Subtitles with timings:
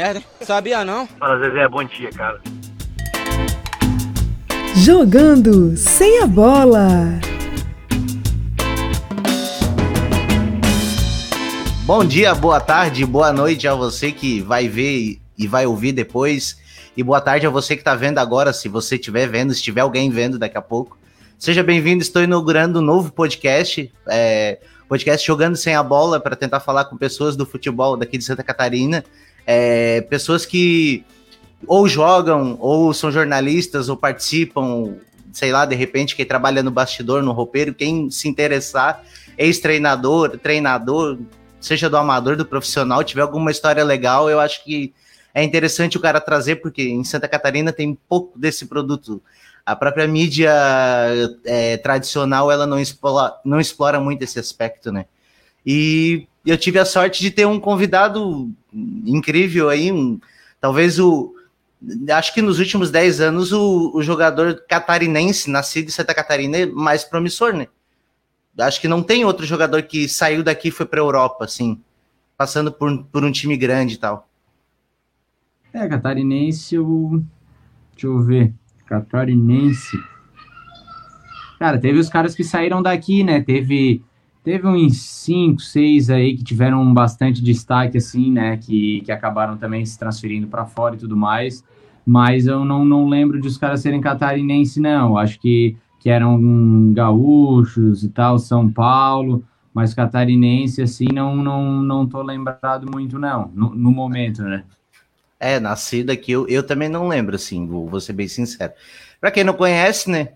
[0.00, 0.24] merda, hein?
[0.40, 1.06] Sabia não?
[1.06, 2.40] Fala, Zezé, bom dia, cara.
[4.76, 7.20] Jogando sem a bola.
[11.84, 16.58] Bom dia, boa tarde, boa noite a você que vai ver e vai ouvir depois.
[16.96, 19.82] E boa tarde a você que está vendo agora, se você estiver vendo, se tiver
[19.82, 20.98] alguém vendo daqui a pouco.
[21.38, 26.60] Seja bem-vindo, estou inaugurando um novo podcast, é, podcast Jogando Sem a Bola, para tentar
[26.60, 29.04] falar com pessoas do futebol daqui de Santa Catarina,
[29.46, 31.04] é, pessoas que
[31.66, 34.94] ou jogam, ou são jornalistas, ou participam,
[35.32, 39.04] sei lá, de repente, quem trabalha no bastidor, no roupeiro, quem se interessar,
[39.36, 41.18] ex-treinador, treinador,
[41.60, 44.94] seja do amador, do profissional, tiver alguma história legal, eu acho que
[45.34, 49.22] é interessante o cara trazer, porque em Santa Catarina tem pouco desse produto.
[49.64, 50.52] A própria mídia
[51.44, 55.04] é, tradicional, ela não explora, não explora muito esse aspecto, né?
[55.64, 60.18] E eu tive a sorte de ter um convidado incrível aí, um,
[60.60, 61.34] talvez o,
[62.14, 66.66] acho que nos últimos 10 anos o, o, jogador catarinense, nascido em Santa Catarina, é
[66.66, 67.66] mais promissor, né?
[68.58, 71.80] Acho que não tem outro jogador que saiu daqui e foi para a Europa, assim,
[72.36, 74.28] passando por, por um time grande e tal.
[75.72, 77.22] É, catarinense, eu...
[77.92, 78.52] deixa eu ver,
[78.86, 79.96] catarinense.
[81.58, 83.40] Cara, teve os caras que saíram daqui, né?
[83.40, 84.02] Teve,
[84.42, 88.56] teve uns 5, 6 aí que tiveram bastante destaque, assim, né?
[88.56, 91.64] Que, que acabaram também se transferindo para fora e tudo mais.
[92.04, 95.16] Mas eu não, não lembro de os caras serem catarinense, não.
[95.16, 102.06] Acho que que eram gaúchos e tal, São Paulo, mas catarinense, assim, não, não, não
[102.06, 104.64] tô lembrado muito, não, no, no momento, né?
[105.38, 108.72] É, nascido aqui, eu, eu também não lembro, assim, vou, vou ser bem sincero.
[109.20, 110.30] Para quem não conhece, né,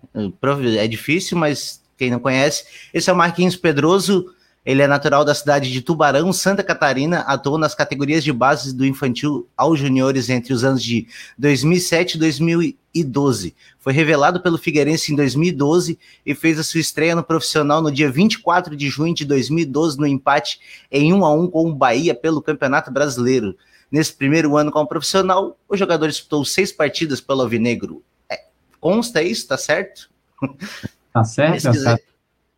[0.79, 4.33] é difícil, mas quem não conhece, esse é o Marquinhos Pedroso,
[4.65, 8.83] ele é natural da cidade de Tubarão, Santa Catarina, atuou nas categorias de bases do
[8.83, 11.07] infantil aos juniores entre os anos de
[11.37, 13.55] 2007 e 2012.
[13.77, 18.09] Foi revelado pelo Figueirense em 2012 e fez a sua estreia no profissional no dia
[18.09, 20.59] 24 de junho de 2012 no empate
[20.91, 23.55] em 1 a 1 com o Bahia pelo Campeonato Brasileiro.
[23.91, 28.01] Nesse primeiro ano como profissional, o jogador disputou seis partidas pelo Alvinegro.
[28.27, 28.45] É,
[28.79, 30.09] consta isso, tá certo?
[31.15, 32.03] Tá certo, tá certo.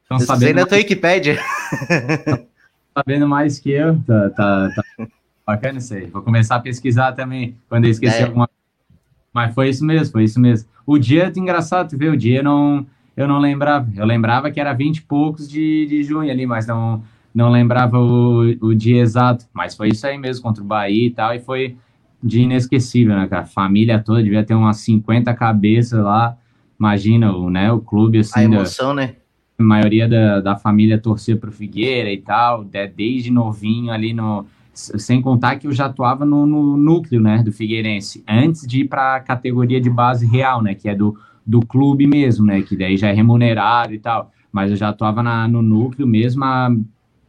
[0.02, 1.38] Estão sabendo na tua Wikipédia.
[2.92, 4.02] sabendo mais que eu.
[4.02, 5.08] Tá, tá, tá,
[5.46, 6.08] bacana isso aí.
[6.08, 8.24] Vou começar a pesquisar também quando eu esqueci é.
[8.24, 8.50] alguma
[9.32, 10.68] Mas foi isso mesmo, foi isso mesmo.
[10.88, 12.84] O dia é engraçado, tu vê, o dia não,
[13.16, 13.88] eu não lembrava.
[13.96, 17.04] Eu lembrava que era 20 e poucos de, de junho ali, mas não,
[17.36, 19.46] não lembrava o, o dia exato.
[19.54, 21.78] Mas foi isso aí mesmo, contra o Bahia e tal, e foi
[22.24, 23.44] de inesquecível, né, cara?
[23.44, 26.36] A família toda devia ter umas 50 cabeças lá.
[26.80, 28.40] Imagina, o, né, o clube assim.
[28.40, 29.16] A emoção, da, né?
[29.58, 34.46] a maioria da, da família torcia para o Figueira e tal, desde novinho ali no.
[34.74, 38.88] Sem contar que eu já atuava no, no núcleo né, do Figueirense, antes de ir
[38.88, 40.76] para a categoria de base real, né?
[40.76, 42.62] Que é do, do clube mesmo, né?
[42.62, 44.32] Que daí já é remunerado e tal.
[44.52, 46.70] Mas eu já atuava na, no núcleo mesmo há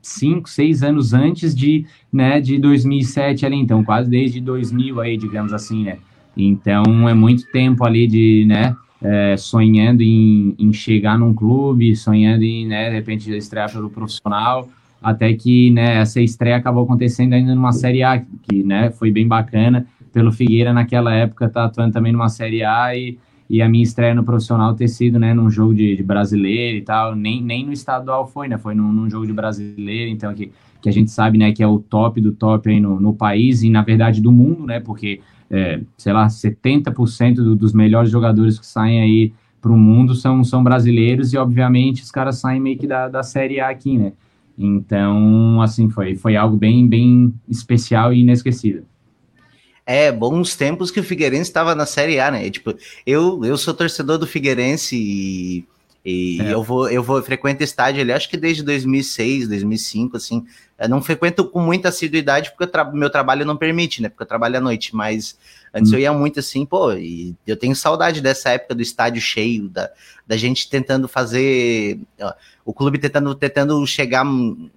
[0.03, 5.53] cinco, seis anos antes de, né, de 2007 ali, então quase desde 2000 aí, digamos
[5.53, 5.99] assim, né?
[6.37, 12.43] Então é muito tempo ali de, né, é, sonhando em, em, chegar num clube, sonhando
[12.43, 14.69] em, né, de repente, estrear pelo profissional,
[15.03, 19.27] até que, né, essa estreia acabou acontecendo ainda numa Série A, que, né, foi bem
[19.27, 23.85] bacana, pelo Figueira naquela época tá atuando também numa Série A e, e a minha
[23.85, 27.65] estreia no profissional ter sido, né, num jogo de, de brasileiro e tal, nem, nem
[27.65, 30.31] no estadual foi, né, foi num, num, jogo de brasileiro, então
[30.81, 33.63] que a gente sabe, né, que é o top do top aí no, no país
[33.63, 38.59] e, na verdade, do mundo, né, porque é, sei lá, 70% do, dos melhores jogadores
[38.59, 42.79] que saem aí para o mundo são, são brasileiros e, obviamente, os caras saem meio
[42.79, 44.13] que da, da Série A aqui, né?
[44.57, 48.85] Então, assim, foi, foi algo bem, bem especial e inesquecível.
[49.87, 52.51] É, bons tempos que o Figueirense estava na Série A, né?
[52.51, 52.75] Tipo,
[53.07, 55.65] eu, eu sou torcedor do Figueirense e,
[56.09, 56.55] e é.
[56.55, 60.47] eu vou eu vou frequento estádio ali, acho que desde 2006, 2005, assim.
[60.89, 64.09] Não frequento com muita assiduidade porque tra meu trabalho não permite, né?
[64.09, 65.37] Porque eu trabalho à noite, mas
[65.75, 65.97] antes hum.
[65.97, 69.91] eu ia muito assim, pô, e eu tenho saudade dessa época do estádio cheio, da,
[70.27, 72.33] da gente tentando fazer, ó,
[72.65, 74.25] o clube tentando, tentando chegar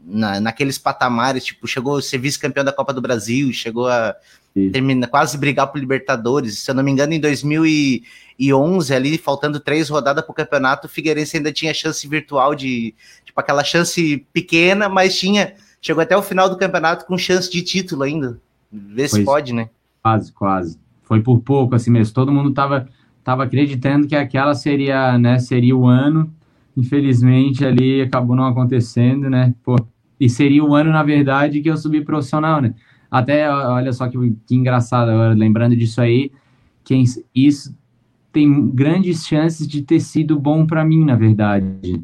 [0.04, 4.16] na, naqueles patamares, tipo, chegou a ser vice-campeão da Copa do Brasil, chegou a
[4.54, 9.90] termina, quase brigar por Libertadores, se eu não me engano, em 2011, ali, faltando três
[9.90, 12.94] rodadas para o campeonato, o Figueirense ainda tinha chance virtual de,
[13.26, 17.62] tipo, aquela chance pequena, mas tinha chegou até o final do campeonato com chance de
[17.64, 18.40] título ainda.
[18.72, 19.70] Vê se pois, pode, né?
[20.02, 20.80] Quase, quase.
[21.02, 22.14] Foi por pouco, assim mesmo.
[22.14, 22.88] Todo mundo tava,
[23.24, 26.32] tava acreditando que aquela seria, né, seria o ano.
[26.78, 29.54] Infelizmente, ali acabou não acontecendo, né?
[29.64, 29.76] Pô,
[30.20, 32.74] e seria o ano, na verdade, que eu subi profissional, né?
[33.12, 34.18] Até, olha só que,
[34.48, 36.32] que engraçado agora, lembrando disso aí,
[36.82, 37.04] quem,
[37.36, 37.76] isso
[38.32, 42.02] tem grandes chances de ter sido bom para mim, na verdade,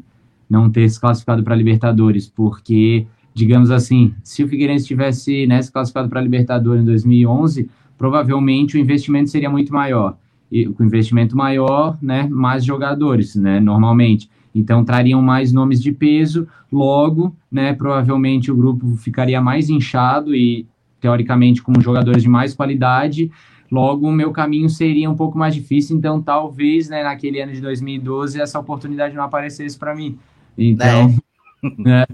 [0.48, 5.72] não ter se classificado para Libertadores, porque, digamos assim, se o Figueirense tivesse né, se
[5.72, 10.16] classificado para Libertadores em 2011, provavelmente o investimento seria muito maior.
[10.52, 14.30] E com investimento maior, né, mais jogadores, né, normalmente.
[14.54, 20.66] Então trariam mais nomes de peso, logo, né, provavelmente o grupo ficaria mais inchado e
[21.00, 23.30] teoricamente com jogadores de mais qualidade,
[23.70, 27.60] logo o meu caminho seria um pouco mais difícil, então talvez, né, naquele ano de
[27.60, 30.18] 2012 essa oportunidade não aparecesse para mim.
[30.56, 31.14] Então,
[31.62, 31.68] é.
[31.82, 32.06] né?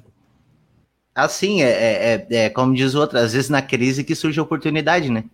[1.14, 4.42] Assim, é, é, é, é, como diz outra, às vezes na crise que surge a
[4.42, 5.24] oportunidade, né?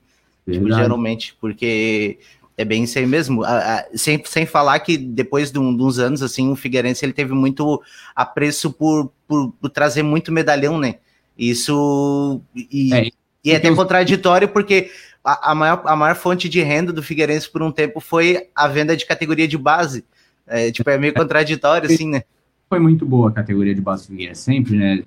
[0.49, 2.19] Tipo, geralmente, porque
[2.57, 3.43] é bem isso aí mesmo.
[3.95, 7.33] sem, sem falar que depois de, um, de, uns anos, assim, o Figueirense ele teve
[7.33, 7.83] muito
[8.15, 10.97] apreço por, por, por trazer muito medalhão, né?
[11.39, 12.43] Isso.
[12.55, 13.11] E é,
[13.45, 14.91] e é até contraditório, porque
[15.25, 18.69] a, a, maior, a maior fonte de renda do Figueirense por um tempo foi a
[18.69, 20.05] venda de categoria de base.
[20.47, 22.23] É, tipo, é meio contraditório, assim, né?
[22.69, 25.03] Foi muito boa a categoria de base do Figueirense, sempre, né?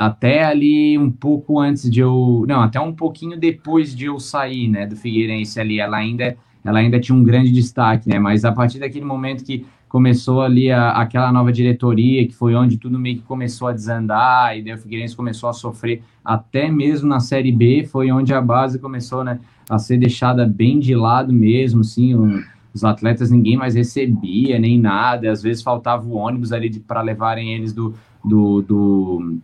[0.00, 4.66] até ali um pouco antes de eu, não, até um pouquinho depois de eu sair,
[4.66, 8.50] né, do Figueirense ali, ela ainda, ela ainda tinha um grande destaque, né, mas a
[8.50, 13.16] partir daquele momento que começou ali a, aquela nova diretoria, que foi onde tudo meio
[13.16, 17.50] que começou a desandar, e daí o Figueirense começou a sofrer, até mesmo na Série
[17.50, 22.14] B, foi onde a base começou, né, a ser deixada bem de lado mesmo, assim,
[22.14, 22.40] um,
[22.72, 27.52] os atletas ninguém mais recebia, nem nada, às vezes faltava o ônibus ali para levarem
[27.52, 27.92] eles do,
[28.24, 29.38] do, do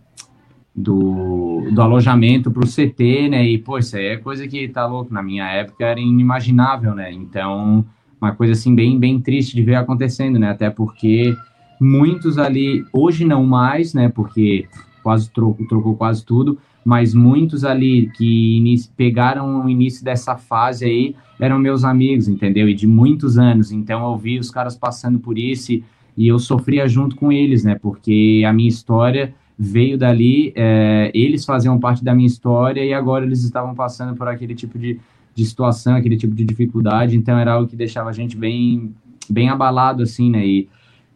[0.78, 3.49] do, do alojamento para o CT, né?
[3.49, 5.12] E, pô, isso aí é coisa que tá louco.
[5.12, 7.10] Na minha época era inimaginável, né?
[7.10, 7.82] Então,
[8.20, 10.50] uma coisa assim bem, bem triste de ver acontecendo, né?
[10.50, 11.36] Até porque
[11.80, 14.08] muitos ali, hoje não mais, né?
[14.08, 14.66] Porque
[15.02, 18.62] quase trocou, trocou quase tudo, mas muitos ali que
[18.96, 22.68] pegaram o início dessa fase aí eram meus amigos, entendeu?
[22.68, 23.70] E de muitos anos.
[23.70, 25.84] Então eu vi os caras passando por isso e,
[26.16, 27.74] e eu sofria junto com eles, né?
[27.74, 33.24] Porque a minha história veio dali, é, eles faziam parte da minha história e agora
[33.24, 35.00] eles estavam passando por aquele tipo de,
[35.36, 38.94] de situação, aquele tipo de dificuldade, então era algo que deixava a gente bem,
[39.28, 40.68] bem abalado, assim, né, e,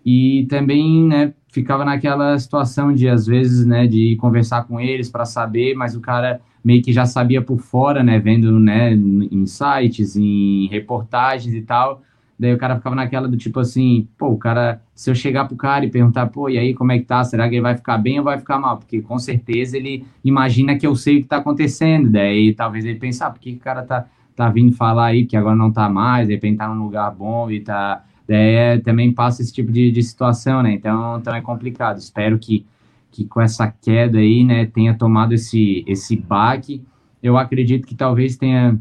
[0.05, 5.25] e também, né, ficava naquela situação de, às vezes, né, de conversar com eles para
[5.25, 10.14] saber, mas o cara meio que já sabia por fora, né, vendo, né, em sites,
[10.17, 12.02] em reportagens e tal,
[12.40, 15.58] Daí o cara ficava naquela do tipo assim, pô, o cara, se eu chegar pro
[15.58, 17.22] cara e perguntar, pô, e aí como é que tá?
[17.22, 18.78] Será que ele vai ficar bem ou vai ficar mal?
[18.78, 22.08] Porque com certeza ele imagina que eu sei o que tá acontecendo.
[22.08, 25.37] Daí talvez ele pense, ah, por que, o cara tá, tá vindo falar aí que
[25.37, 28.02] agora não tá mais, de repente tá num lugar bom e tá.
[28.26, 30.72] Daí é, também passa esse tipo de, de situação, né?
[30.72, 31.98] Então, então é complicado.
[31.98, 32.64] Espero que,
[33.10, 36.82] que com essa queda aí, né, tenha tomado esse, esse baque.
[37.22, 38.81] Eu acredito que talvez tenha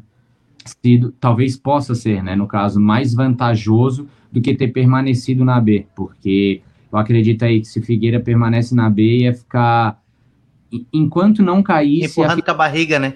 [0.70, 5.86] sido, talvez possa ser, né, no caso, mais vantajoso do que ter permanecido na B,
[5.96, 6.62] porque
[6.92, 10.02] eu acredito aí que se Figueira permanece na B ia ficar
[10.94, 13.16] enquanto não caísse empurrando com a barriga, né?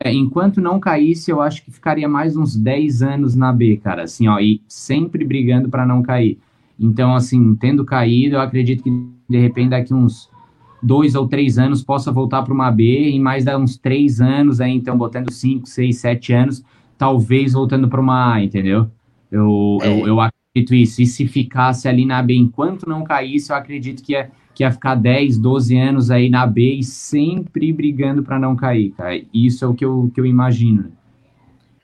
[0.00, 4.02] É, enquanto não caísse, eu acho que ficaria mais uns 10 anos na B, cara,
[4.02, 6.38] assim, ó, e sempre brigando para não cair.
[6.78, 8.90] Então, assim, tendo caído, eu acredito que
[9.28, 10.28] de repente daqui uns
[10.82, 14.60] dois ou três anos possa voltar para uma B, e mais dá uns três anos
[14.60, 16.62] aí, então botando cinco, seis, sete anos,
[16.96, 18.90] talvez voltando para uma A, entendeu?
[19.30, 19.88] Eu, é.
[19.88, 21.02] eu, eu, acredito isso.
[21.02, 24.70] E se ficasse ali na B enquanto não caísse, eu acredito que ia, que ia
[24.70, 29.20] ficar 10, 12 anos aí na B e sempre brigando para não cair, cara.
[29.32, 30.92] Isso é o que eu, que eu imagino.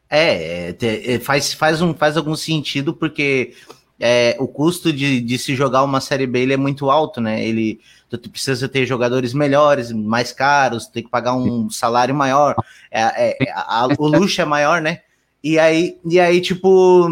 [0.09, 3.53] É, é, faz, faz, um, faz algum sentido, porque
[4.01, 7.45] é, o custo de, de se jogar uma Série B ele é muito alto, né?
[7.45, 7.79] Ele
[8.09, 12.57] tu precisa ter jogadores melhores, mais caros, tem que pagar um salário maior,
[12.91, 15.03] é, é, a, o luxo é maior, né?
[15.45, 17.09] E aí, e aí, tipo,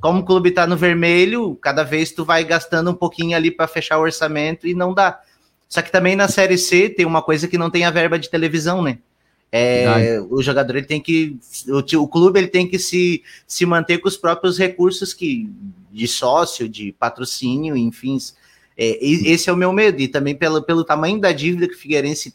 [0.00, 3.68] como o clube tá no vermelho, cada vez tu vai gastando um pouquinho ali para
[3.68, 5.20] fechar o orçamento e não dá.
[5.68, 8.30] Só que também na Série C tem uma coisa que não tem a verba de
[8.30, 8.98] televisão, né?
[9.50, 11.38] É, o jogador ele tem que
[11.68, 15.50] o, o, clube ele tem que se, se manter com os próprios recursos que
[15.90, 18.18] de sócio, de patrocínio, enfim,
[18.76, 21.78] é, esse é o meu medo, e também pelo, pelo tamanho da dívida que o
[21.78, 22.34] Figueirense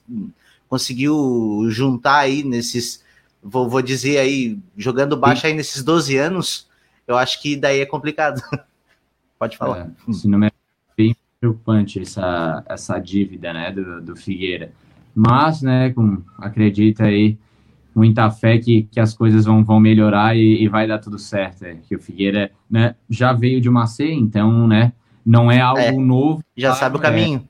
[0.68, 3.04] conseguiu juntar aí nesses,
[3.42, 6.68] vou, vou dizer aí, jogando baixo aí nesses 12 anos,
[7.08, 8.42] eu acho que daí é complicado.
[9.40, 9.92] Pode falar.
[10.08, 10.52] É, se não é
[10.98, 14.72] bem preocupante essa, essa dívida, né, do, do Figueira.
[15.16, 17.38] Mas, né, com, acredita aí,
[17.94, 21.64] muita fé que, que as coisas vão, vão melhorar e, e vai dar tudo certo.
[21.64, 24.92] É, que o Figueira né, já veio de uma C, então, né,
[25.26, 26.44] não é algo é, novo.
[26.58, 26.76] Já tá?
[26.76, 27.48] sabe o caminho.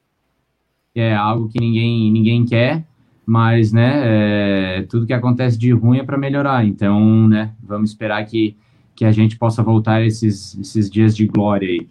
[0.94, 2.86] É, é, algo que ninguém, ninguém quer,
[3.26, 6.66] mas, né, é, tudo que acontece de ruim é para melhorar.
[6.66, 8.58] Então, né, vamos esperar que,
[8.94, 11.88] que a gente possa voltar esses, esses dias de glória aí.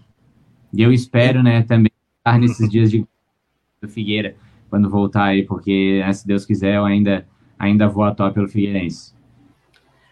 [0.74, 3.04] E eu espero, né, também estar nesses dias de
[3.80, 4.36] do Figueira
[4.72, 7.26] quando voltar aí, porque né, se Deus quiser eu ainda
[7.58, 9.12] ainda vou atuar pelo Figueirense.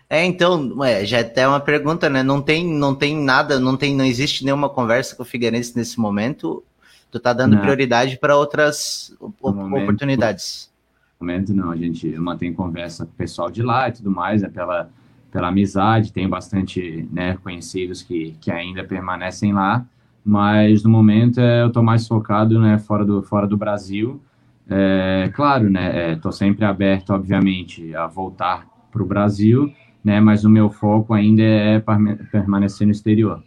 [0.09, 2.23] É, então, é, já é até uma pergunta, né?
[2.23, 5.99] Não tem, não tem nada, não tem, não existe nenhuma conversa com o Figueirense nesse
[5.99, 6.62] momento.
[7.11, 7.62] Tu tá dando não.
[7.62, 10.71] prioridade para outras momento, oportunidades.
[11.19, 14.43] No momento não, a gente mantém conversa com o pessoal de lá e tudo mais,
[14.43, 14.90] é pela,
[15.33, 19.87] pela amizade, tem bastante né, conhecidos que, que ainda permanecem lá,
[20.23, 24.21] mas no momento é, eu estou mais focado né, fora, do, fora do Brasil.
[24.70, 29.72] É, claro, né, estou é, sempre aberto, obviamente, a voltar para o Brasil,
[30.04, 31.82] né, mas o meu foco ainda é
[32.30, 33.42] permanecer no exterior.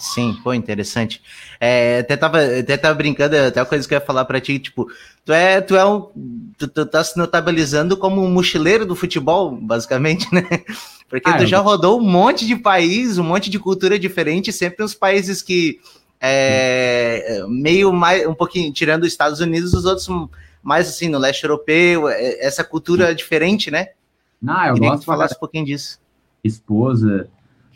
[0.00, 1.20] Sim, pô, interessante.
[1.60, 4.58] É, até, tava, até tava brincando, até uma coisa que eu ia falar pra ti,
[4.58, 4.86] tipo,
[5.26, 6.10] tu é, tu é um.
[6.56, 10.42] Tu, tu tá se notabilizando como um mochileiro do futebol, basicamente, né?
[11.06, 14.82] Porque ah, tu já rodou um monte de país, um monte de cultura diferente, sempre
[14.82, 15.78] uns países que.
[16.20, 20.08] É, meio mais, um pouquinho, tirando os Estados Unidos, os outros
[20.62, 23.88] mais assim, no leste europeu, é, essa cultura diferente, né?
[24.40, 25.98] Não, eu Queria gosto que tu falasse um pouquinho disso.
[26.42, 27.28] Esposa,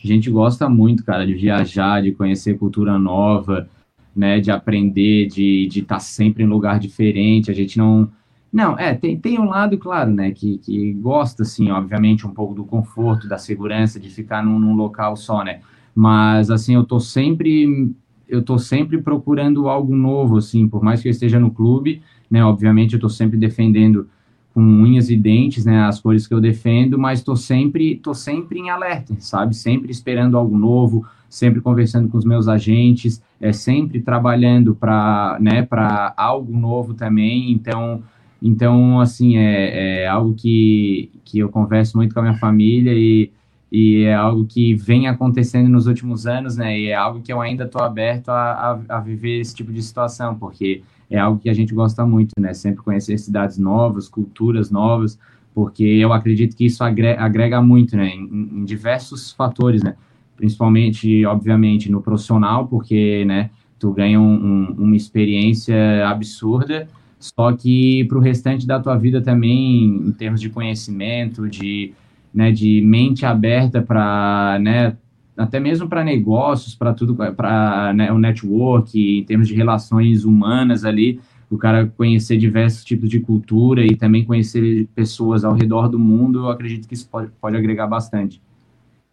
[0.02, 3.68] a gente gosta muito, cara, de viajar, de conhecer cultura nova,
[4.14, 7.50] né, de aprender, de estar tá sempre em lugar diferente.
[7.50, 8.10] A gente não.
[8.52, 12.54] Não, é, tem, tem um lado, claro, né, que, que gosta, assim, obviamente, um pouco
[12.54, 15.60] do conforto, da segurança, de ficar num, num local só, né?
[15.92, 17.92] Mas, assim, eu tô sempre.
[18.28, 22.44] Eu tô sempre procurando algo novo, assim, por mais que eu esteja no clube, né?
[22.44, 24.08] Obviamente, eu tô sempre defendendo
[24.54, 28.60] com unhas e dentes, né, as cores que eu defendo, mas estou sempre, tô sempre
[28.60, 29.54] em alerta, sabe?
[29.56, 35.62] Sempre esperando algo novo, sempre conversando com os meus agentes, é sempre trabalhando para, né,
[35.62, 37.50] para algo novo também.
[37.50, 38.04] Então,
[38.40, 43.32] então assim é, é algo que, que eu converso muito com a minha família e
[43.76, 46.78] e é algo que vem acontecendo nos últimos anos, né?
[46.78, 49.82] E é algo que eu ainda estou aberto a, a, a, viver esse tipo de
[49.82, 52.54] situação, porque é algo que a gente gosta muito, né?
[52.54, 55.18] Sempre conhecer cidades novas, culturas novas,
[55.52, 58.10] porque eu acredito que isso agrega, agrega muito, né?
[58.10, 59.96] Em, em, diversos fatores, né?
[60.36, 63.50] Principalmente, obviamente, no profissional, porque, né?
[63.80, 66.86] Tu ganha um, um, uma experiência absurda,
[67.18, 71.92] só que para o restante da tua vida também, em termos de conhecimento, de,
[72.34, 74.96] né, de mente aberta para, né,
[75.36, 80.84] até mesmo para negócios, para tudo, para né, o network, em termos de relações humanas
[80.84, 85.98] ali, o cara conhecer diversos tipos de cultura e também conhecer pessoas ao redor do
[85.98, 88.42] mundo, eu acredito que isso pode, pode agregar bastante.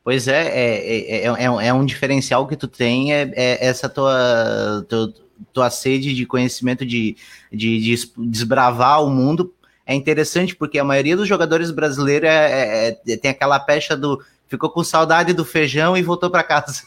[0.03, 4.83] Pois é, é, é, é, é um diferencial que tu tem, é, é essa tua,
[4.89, 5.13] tua,
[5.53, 7.15] tua, sede de conhecimento, de,
[7.53, 9.53] de, de, desbravar o mundo.
[9.91, 14.69] É interessante porque a maioria dos jogadores brasileiros é, é, tem aquela pecha do ficou
[14.69, 16.83] com saudade do feijão e voltou para casa.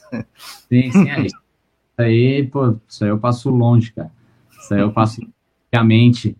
[0.69, 1.37] Sim, sim, é isso.
[1.99, 4.11] aí, pô, isso aí eu passo longe, cara.
[4.59, 5.21] Isso aí eu passo
[5.71, 6.35] realmente,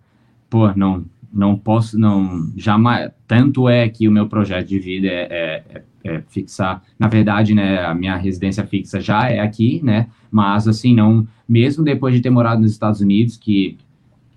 [0.49, 5.23] pô, não, não posso, não, jamais, tanto é que o meu projeto de vida é,
[5.31, 10.09] é, é, é, fixar, na verdade, né, a minha residência fixa já é aqui, né,
[10.31, 13.77] mas assim, não, mesmo depois de ter morado nos Estados Unidos, que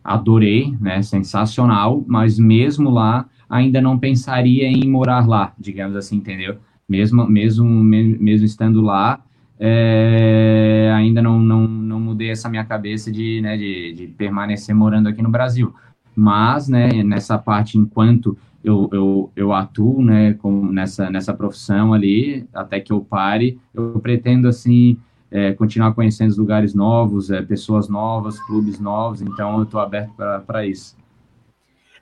[0.07, 6.57] adorei, né, sensacional, mas mesmo lá, ainda não pensaria em morar lá, digamos assim, entendeu?
[6.87, 9.21] mesmo, mesmo, mesmo estando lá,
[9.59, 15.09] é, ainda não, não, não mudei essa minha cabeça de, né, de, de, permanecer morando
[15.09, 15.73] aqui no Brasil.
[16.15, 22.47] Mas, né, nessa parte, enquanto eu, eu, eu atuo, né, com, nessa, nessa profissão ali,
[22.53, 24.97] até que eu pare, eu pretendo, assim,
[25.31, 30.13] é, continuar conhecendo lugares novos, é, pessoas novas, clubes novos, então eu estou aberto
[30.45, 30.95] para isso.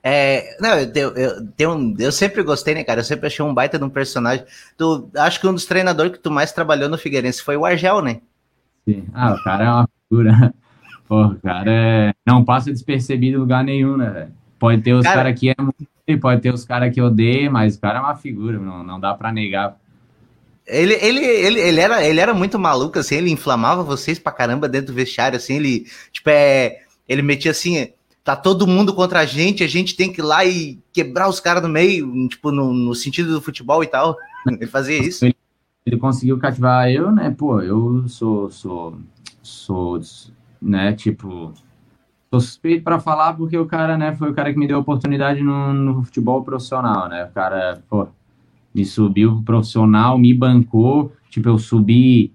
[0.02, 3.00] É, não, eu, eu, eu, eu, sempre gostei, né, cara?
[3.00, 4.44] Eu sempre achei um baita de um personagem.
[4.76, 8.00] Tu, acho que um dos treinadores que tu mais trabalhou no Figueirense foi o Argel,
[8.00, 8.20] né?
[8.88, 9.04] Sim.
[9.12, 10.54] Ah, o cara é uma figura.
[11.08, 12.14] Pô, o cara é...
[12.24, 14.32] não passa despercebido em lugar nenhum, né, velho?
[14.58, 17.80] Pode ter os caras cara que é pode ter os caras que odeiam, mas o
[17.80, 19.76] cara é uma figura, não, não dá pra negar.
[20.66, 24.68] Ele, ele, ele, ele, era, ele era muito maluco, assim, ele inflamava vocês pra caramba
[24.68, 27.88] dentro do vestiário, assim, ele, tipo, é, ele metia assim,
[28.26, 31.38] tá todo mundo contra a gente, a gente tem que ir lá e quebrar os
[31.38, 34.16] caras no meio, tipo, no, no, sentido do futebol e tal.
[34.48, 35.24] Ele fazia isso.
[35.24, 35.36] Ele,
[35.86, 37.32] ele, conseguiu cativar eu, né?
[37.36, 38.98] Pô, eu sou, sou,
[39.40, 40.00] sou,
[40.60, 41.52] né, tipo,
[42.28, 45.40] sou suspeito para falar porque o cara, né, foi o cara que me deu oportunidade
[45.40, 47.26] no, no futebol profissional, né?
[47.26, 48.08] O cara, pô,
[48.76, 52.30] me subiu profissional, me bancou, tipo, eu subi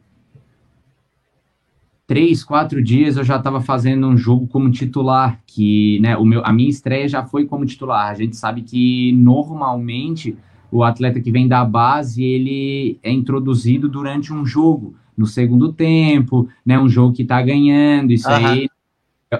[2.07, 6.43] três, quatro dias eu já estava fazendo um jogo como titular, que né, o meu,
[6.43, 8.09] a minha estreia já foi como titular.
[8.09, 10.35] A gente sabe que normalmente
[10.71, 16.49] o atleta que vem da base ele é introduzido durante um jogo, no segundo tempo,
[16.65, 18.35] né, um jogo que está ganhando, isso uhum.
[18.35, 18.67] aí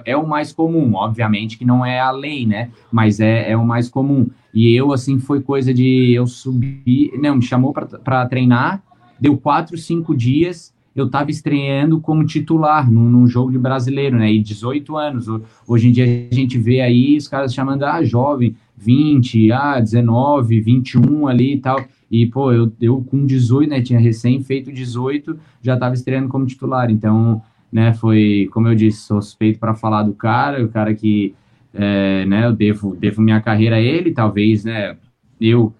[0.04, 2.70] é o mais comum, obviamente que não é a lei, né?
[2.90, 4.28] Mas é, é o mais comum.
[4.54, 8.82] E eu, assim, foi coisa de eu subir, não, me chamou para treinar,
[9.20, 14.32] deu quatro, cinco dias, eu estava estreando como titular num, num, jogo de brasileiro, né?
[14.32, 15.26] E 18 anos.
[15.66, 20.60] Hoje em dia a gente vê aí os caras chamando, ah, jovem, 20, ah, 19,
[20.60, 21.82] 21 ali e tal.
[22.10, 23.80] E, pô, eu, eu com 18, né?
[23.80, 26.90] Tinha recém feito 18, já estava estreando como titular.
[26.90, 27.42] Então,
[27.72, 31.34] né, foi, como eu disse, suspeito para falar do cara, o cara que,
[31.72, 34.96] é, né, eu devo, devo minha carreira a ele, talvez, né,
[35.40, 35.74] eu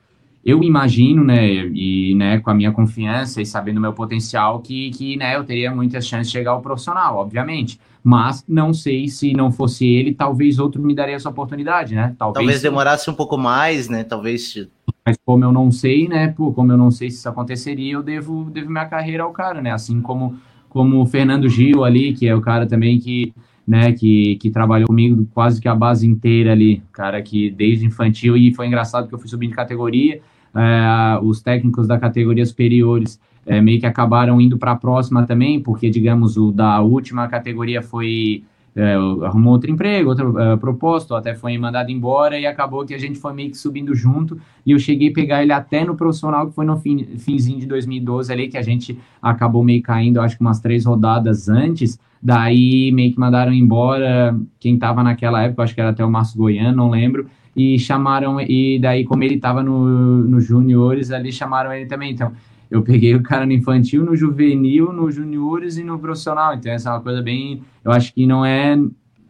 [0.44, 4.90] eu imagino, né, e né, com a minha confiança e sabendo o meu potencial, que,
[4.90, 7.78] que né, eu teria muitas chances de chegar ao profissional, obviamente.
[8.02, 12.16] Mas não sei se não fosse ele, talvez outro me daria essa oportunidade, né?
[12.18, 14.02] Talvez, talvez demorasse um pouco mais, né?
[14.02, 14.68] Talvez.
[15.06, 16.26] Mas como eu não sei, né?
[16.26, 19.62] Pô, como eu não sei se isso aconteceria, eu devo, devo minha carreira ao cara,
[19.62, 19.70] né?
[19.70, 20.36] Assim como,
[20.72, 23.34] como o Fernando Gil ali, que é o cara também que
[23.68, 28.36] né, que, que trabalhou comigo quase que a base inteira ali, cara que desde infantil,
[28.36, 30.20] e foi engraçado que eu fui subindo de categoria,
[30.54, 35.60] é, os técnicos da categoria superiores é, meio que acabaram indo para a próxima também,
[35.60, 38.44] porque, digamos, o da última categoria foi.
[38.74, 42.98] É, arrumou outro emprego, outro é, proposto, até foi mandado embora e acabou que a
[42.98, 44.38] gente foi meio que subindo junto.
[44.64, 47.66] E eu cheguei a pegar ele até no profissional, que foi no fim, finzinho de
[47.66, 51.98] 2012 ali, que a gente acabou meio caindo, acho que umas três rodadas antes.
[52.22, 56.38] Daí meio que mandaram embora quem estava naquela época, acho que era até o Márcio
[56.38, 59.86] Goiano, não lembro e chamaram, e daí, como ele estava no,
[60.24, 62.12] no juniores, ali chamaram ele também.
[62.12, 62.32] Então,
[62.72, 66.54] eu peguei o cara no infantil, no juvenil, no juniores e no profissional.
[66.54, 67.62] Então, essa é uma coisa bem.
[67.84, 68.78] Eu acho que não é.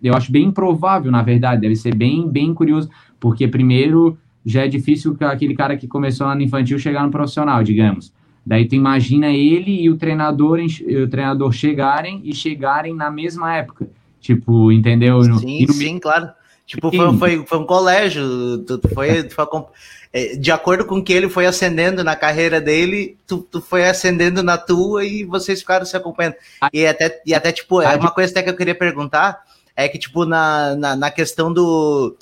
[0.01, 1.61] Eu acho bem improvável, na verdade.
[1.61, 6.37] Deve ser bem, bem curioso, porque, primeiro, já é difícil aquele cara que começou lá
[6.37, 8.13] no infantil chegar no profissional, digamos.
[8.47, 13.91] Daí tu imagina ele e o treinador, o treinador chegarem e chegarem na mesma época.
[14.21, 15.21] Tipo, entendeu?
[15.25, 16.29] Sim, no, sim, claro.
[16.67, 19.47] Tipo, foi, foi, foi um colégio, tu, foi, tu foi,
[20.13, 24.43] é, de acordo com que ele foi ascendendo na carreira dele, tu, tu foi ascendendo
[24.43, 26.37] na tua e vocês ficaram se acompanhando.
[26.73, 29.43] E até, e até tipo, é uma coisa até que eu queria perguntar,
[29.75, 32.17] é que, tipo, na, na, na questão do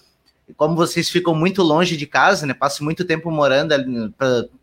[0.57, 2.55] como vocês ficam muito longe de casa, né?
[2.55, 4.13] Passam muito tempo morando ali no,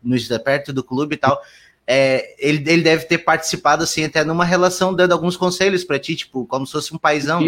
[0.02, 1.40] no, perto do clube e tal.
[1.86, 6.14] É, ele, ele deve ter participado assim até numa relação dando alguns conselhos para ti,
[6.14, 7.40] tipo, como se fosse um paizão.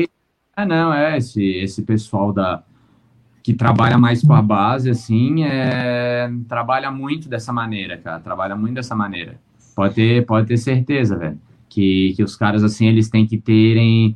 [0.61, 2.63] É, não, é, esse, esse pessoal da
[3.43, 8.75] que trabalha mais com a base, assim, é, trabalha muito dessa maneira, cara, trabalha muito
[8.75, 9.41] dessa maneira.
[9.75, 14.15] Pode ter, pode ter certeza, velho, que, que os caras, assim, eles têm que terem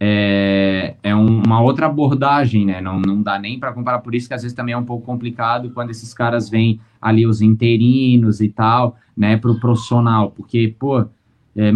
[0.00, 2.80] é, é uma outra abordagem, né?
[2.80, 5.04] Não, não dá nem para comparar, por isso que às vezes também é um pouco
[5.04, 10.74] complicado quando esses caras vêm ali, os interinos e tal, né, para o profissional, porque,
[10.78, 11.04] pô,
[11.54, 11.72] é,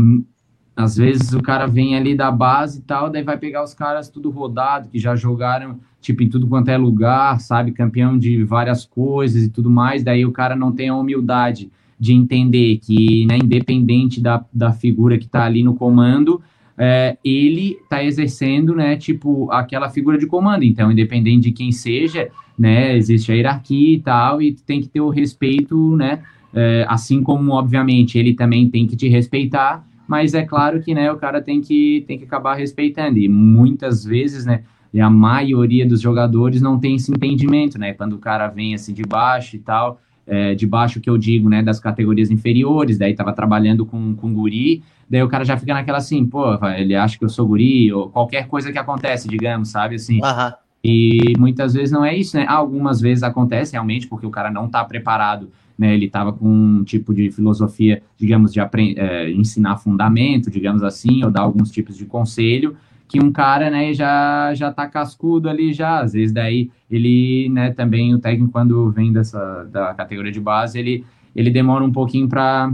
[0.76, 4.10] às vezes o cara vem ali da base e tal, daí vai pegar os caras
[4.10, 7.72] tudo rodado, que já jogaram, tipo, em tudo quanto é lugar, sabe?
[7.72, 10.04] Campeão de várias coisas e tudo mais.
[10.04, 15.16] Daí o cara não tem a humildade de entender que, né, independente da, da figura
[15.16, 16.42] que tá ali no comando,
[16.76, 20.62] é, ele tá exercendo, né, tipo, aquela figura de comando.
[20.62, 25.00] Então, independente de quem seja, né, existe a hierarquia e tal, e tem que ter
[25.00, 30.44] o respeito, né, é, assim como, obviamente, ele também tem que te respeitar, mas é
[30.44, 34.62] claro que, né, o cara tem que, tem que acabar respeitando, e muitas vezes, né,
[34.92, 38.94] e a maioria dos jogadores não tem esse entendimento, né, quando o cara vem assim
[38.94, 43.14] de baixo e tal, é, de baixo que eu digo, né, das categorias inferiores, daí
[43.14, 46.44] tava trabalhando com, com guri, daí o cara já fica naquela assim, pô,
[46.76, 50.52] ele acha que eu sou guri, ou qualquer coisa que acontece, digamos, sabe, assim, uhum.
[50.82, 54.68] e muitas vezes não é isso, né, algumas vezes acontece realmente, porque o cara não
[54.68, 60.50] tá preparado né, ele estava com um tipo de filosofia, digamos, de é, ensinar fundamento,
[60.50, 62.76] digamos assim, ou dar alguns tipos de conselho,
[63.08, 67.70] que um cara, né, já já tá cascudo ali já, às vezes daí ele, né,
[67.70, 72.28] também o técnico quando vem dessa da categoria de base, ele ele demora um pouquinho
[72.28, 72.72] para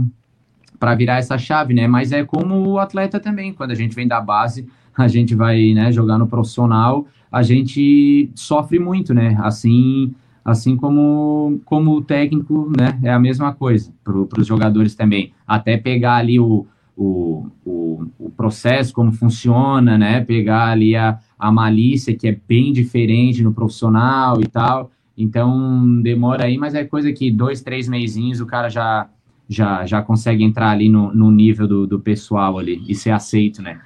[0.79, 1.87] para virar essa chave, né?
[1.87, 5.71] Mas é como o atleta também, quando a gente vem da base, a gente vai,
[5.73, 9.37] né, jogar no profissional, a gente sofre muito, né?
[9.39, 10.13] Assim,
[10.43, 15.33] assim como, como o técnico, né, é a mesma coisa para os jogadores também.
[15.47, 16.65] Até pegar ali o,
[16.97, 22.73] o, o, o, processo, como funciona, né, pegar ali a, a malícia, que é bem
[22.73, 24.91] diferente no profissional e tal.
[25.17, 29.07] Então, demora aí, mas é coisa que dois, três meizinhos o cara já,
[29.47, 33.61] já, já consegue entrar ali no, no nível do, do pessoal ali e ser aceito,
[33.61, 33.79] né?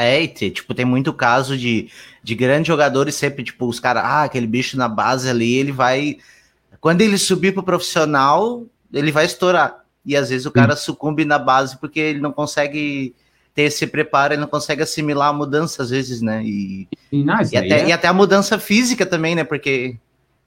[0.00, 1.90] É, e tipo, tem muito caso de,
[2.22, 6.18] de grandes jogadores sempre, tipo, os caras, ah, aquele bicho na base ali, ele vai.
[6.80, 9.84] Quando ele subir pro profissional, ele vai estourar.
[10.06, 13.12] E às vezes o cara sucumbe na base porque ele não consegue
[13.52, 16.44] ter esse preparo, ele não consegue assimilar a mudança às vezes, né?
[16.44, 17.88] E, e, e, até, é...
[17.88, 19.42] e até, a mudança física também, né?
[19.42, 19.96] Porque.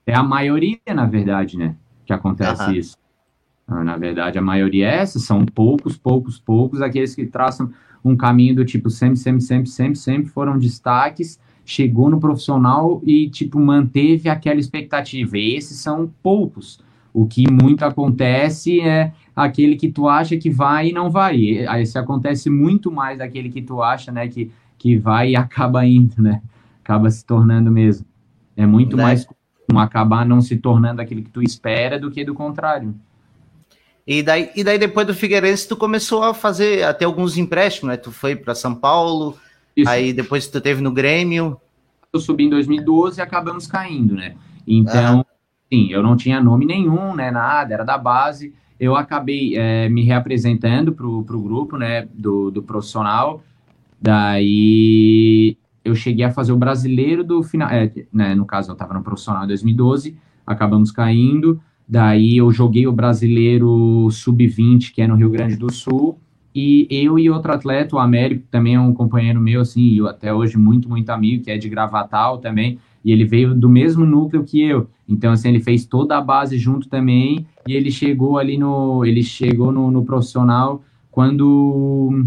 [0.08, 1.76] É a maioria, na verdade, né?
[2.06, 2.72] Que acontece uhum.
[2.72, 2.98] isso.
[3.72, 7.72] Ah, na verdade, a maioria é essa, são poucos, poucos, poucos, aqueles que traçam
[8.04, 13.30] um caminho do tipo sempre, sempre, sempre, sempre, sempre foram destaques, chegou no profissional e,
[13.30, 15.38] tipo, manteve aquela expectativa.
[15.38, 16.82] E esses são poucos.
[17.14, 21.40] O que muito acontece é aquele que tu acha que vai e não vai.
[21.80, 26.22] Esse acontece muito mais daquele que tu acha, né, que, que vai e acaba indo,
[26.22, 26.42] né?
[26.84, 28.06] Acaba se tornando mesmo.
[28.58, 29.04] É muito né?
[29.04, 32.94] mais comum acabar não se tornando aquele que tu espera do que do contrário.
[34.06, 37.98] E daí, e daí depois do Figueirense tu começou a fazer até alguns empréstimos, né?
[37.98, 39.38] Tu foi para São Paulo,
[39.76, 39.90] Isso.
[39.90, 41.60] aí depois tu teve no Grêmio.
[42.12, 44.36] Eu subi em 2012 e acabamos caindo, né?
[44.68, 45.26] Então,
[45.72, 47.32] sim, eu não tinha nome nenhum, né?
[47.32, 48.54] Nada, era da base.
[48.80, 52.08] Eu acabei é, me reapresentando para o grupo, né?
[52.14, 53.44] Do, do profissional.
[54.02, 58.94] Daí eu cheguei a fazer o brasileiro do final, é, né, no caso eu estava
[58.94, 61.62] no profissional em 2012, acabamos caindo.
[61.92, 66.18] Daí eu joguei o brasileiro sub-20, que é no Rio Grande do Sul,
[66.56, 70.34] e eu e outro atleta, o Américo, também é um companheiro meu, assim, eu até
[70.34, 74.46] hoje muito, muito amigo, que é de Gravatal também, e ele veio do mesmo núcleo
[74.46, 74.88] que eu.
[75.06, 79.22] Então, assim, ele fez toda a base junto também, e ele chegou ali no, ele
[79.22, 82.26] chegou no, no profissional quando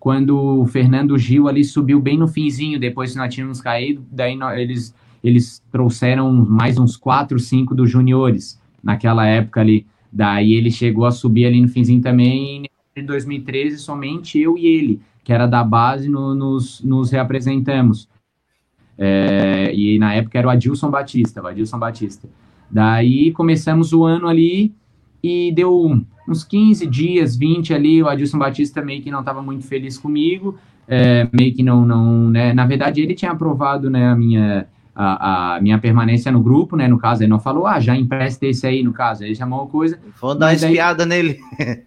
[0.00, 4.36] quando o Fernando Gil ali subiu bem no finzinho, depois que nós tínhamos caído, daí
[4.36, 9.86] nós, eles, eles trouxeram mais uns quatro, cinco dos juniores naquela época ali.
[10.12, 12.64] Daí ele chegou a subir ali no finzinho também
[12.96, 18.08] em 2013, somente eu e ele, que era da base, no, nos, nos reapresentamos.
[18.96, 22.28] É, e na época era o Adilson Batista, o Adilson Batista.
[22.70, 24.72] Daí começamos o ano ali
[25.22, 29.64] e deu uns 15 dias, 20 ali, o Adilson Batista meio que não estava muito
[29.64, 34.14] feliz comigo, é, meio que não, não, né, na verdade ele tinha aprovado, né, a
[34.14, 36.86] minha, a, a, minha permanência no grupo, né?
[36.86, 39.68] No caso, ele não falou, ah, já empresta esse aí, no caso, ele chamou uma
[39.68, 39.98] coisa.
[40.20, 41.40] Vou dar uma espiada nele.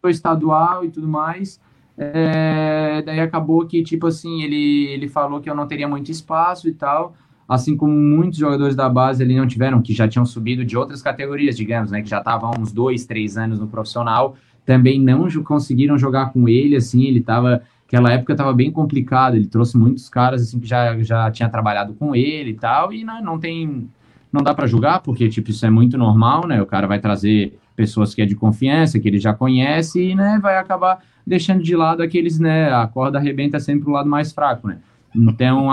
[0.00, 1.60] foi estadual e tudo mais.
[1.98, 6.68] É, daí acabou que, tipo assim, ele, ele falou que eu não teria muito espaço
[6.68, 7.16] e tal.
[7.48, 11.00] Assim como muitos jogadores da base ali não tiveram, que já tinham subido de outras
[11.00, 12.02] categorias, digamos, né?
[12.02, 16.76] Que já estavam uns dois, três anos no profissional, também não conseguiram jogar com ele,
[16.76, 20.98] assim, ele estava aquela época estava bem complicado, ele trouxe muitos caras assim que já,
[21.02, 23.88] já tinha trabalhado com ele e tal, e não, não tem
[24.32, 26.60] não dá para julgar, porque tipo isso é muito normal, né?
[26.60, 30.38] O cara vai trazer pessoas que é de confiança, que ele já conhece e, né,
[30.42, 34.68] vai acabar deixando de lado aqueles, né, a corda arrebenta sempre pro lado mais fraco,
[34.68, 34.78] né?
[35.14, 35.68] Então,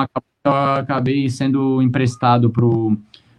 [0.78, 2.98] acabei sendo emprestado pro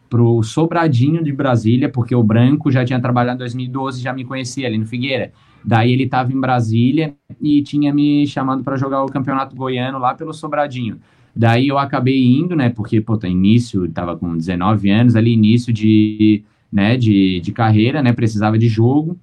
[0.08, 4.64] pro Sobradinho de Brasília, porque o Branco já tinha trabalhado em 2012, já me conhecia
[4.68, 5.32] ali no Figueira.
[5.64, 10.14] Daí ele estava em Brasília e tinha me chamado para jogar o Campeonato Goiano lá
[10.14, 11.00] pelo Sobradinho.
[11.34, 12.68] Daí eu acabei indo, né?
[12.68, 18.02] Porque, pô, tá início, tava com 19 anos ali, início de, né, de, de carreira,
[18.02, 18.12] né?
[18.12, 19.18] Precisava de jogo.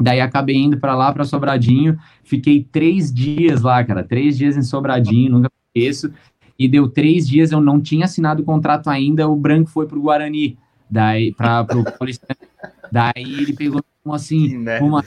[0.00, 1.98] Daí acabei indo para lá, para Sobradinho.
[2.22, 4.02] Fiquei três dias lá, cara.
[4.02, 6.12] Três dias em Sobradinho, nunca esqueço.
[6.58, 9.28] E deu três dias, eu não tinha assinado o contrato ainda.
[9.28, 10.56] O Branco foi pro Guarani.
[10.88, 11.84] Daí, para pro
[12.92, 13.82] Daí ele pegou
[14.12, 15.02] assim, uma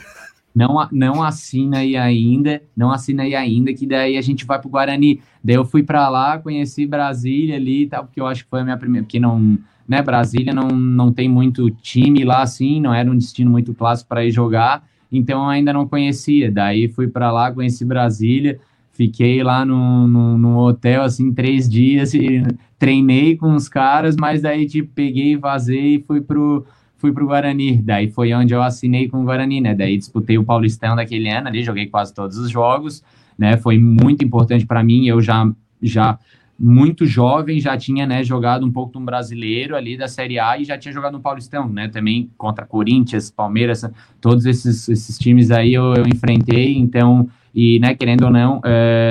[0.58, 4.68] não, não assina aí ainda, não assina aí ainda, que daí a gente vai pro
[4.68, 5.20] Guarani.
[5.42, 8.62] Daí eu fui para lá, conheci Brasília ali e tal, porque eu acho que foi
[8.62, 12.92] a minha primeira, porque não, né, Brasília não, não tem muito time lá assim, não
[12.92, 16.50] era um destino muito clássico para ir jogar, então eu ainda não conhecia.
[16.50, 18.58] Daí fui para lá, conheci Brasília,
[18.90, 22.42] fiquei lá no, no, no, hotel assim três dias e
[22.80, 26.66] treinei com os caras, mas daí tipo peguei, vazei e fui pro
[26.98, 27.80] fui para o Guarani.
[27.80, 29.74] Daí foi onde eu assinei com o Guarani, né?
[29.74, 33.02] Daí disputei o Paulistão daquele ano ali, joguei quase todos os jogos,
[33.38, 33.56] né?
[33.56, 35.06] Foi muito importante para mim.
[35.06, 36.18] Eu já, já
[36.58, 40.64] muito jovem, já tinha né, jogado um pouco um brasileiro ali da Série A e
[40.64, 41.88] já tinha jogado no Paulistão, né?
[41.88, 43.88] Também contra Corinthians, Palmeiras,
[44.20, 48.60] todos esses, esses times aí eu, eu enfrentei, então e, né, querendo ou não,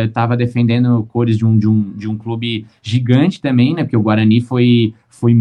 [0.05, 3.97] estava é, defendendo cores de um, de, um, de um clube gigante também, né, porque
[3.97, 5.33] o Guarani foi, foi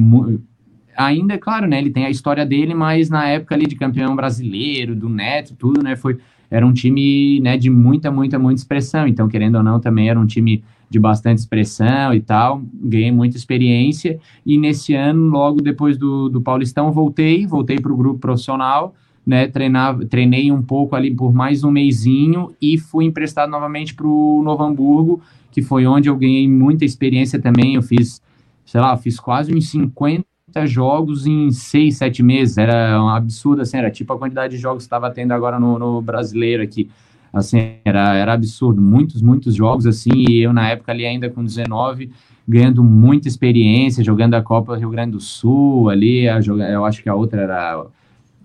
[0.97, 4.15] ainda, é claro, né, ele tem a história dele, mas na época ali de campeão
[4.17, 6.19] brasileiro, do Neto, tudo, né, foi,
[6.51, 10.19] era um time, né, de muita, muita, muita expressão, então, querendo ou não, também era
[10.19, 15.97] um time de bastante expressão e tal, ganhei muita experiência, e nesse ano, logo depois
[15.97, 18.95] do, do Paulistão, voltei, voltei para o grupo profissional,
[19.27, 24.07] né, treinava, treinei um pouco ali por mais um mêsinho e fui emprestado novamente para
[24.07, 27.75] o Novo Hamburgo, que foi onde eu ganhei muita experiência também.
[27.75, 28.23] Eu fiz,
[28.65, 32.57] sei lá, fiz quase uns 50 jogos em 6, 7 meses.
[32.57, 35.79] Era um absurdo, assim, era tipo a quantidade de jogos que estava tendo agora no,
[35.79, 36.89] no, brasileiro aqui.
[37.33, 38.81] Assim, era, era absurdo.
[38.81, 42.11] Muitos, muitos jogos, assim, e eu na época ali ainda com 19
[42.49, 47.09] ganhando muita experiência, jogando a Copa Rio Grande do Sul ali, a, eu acho que
[47.09, 47.87] a outra era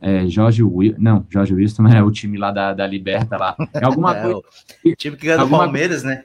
[0.01, 3.55] é, Jorge Will, não, Jorge Wilson é o time lá da, da Liberta lá.
[3.73, 4.41] É alguma é, coisa.
[4.83, 6.23] O time que ganhou do Palmeiras, né?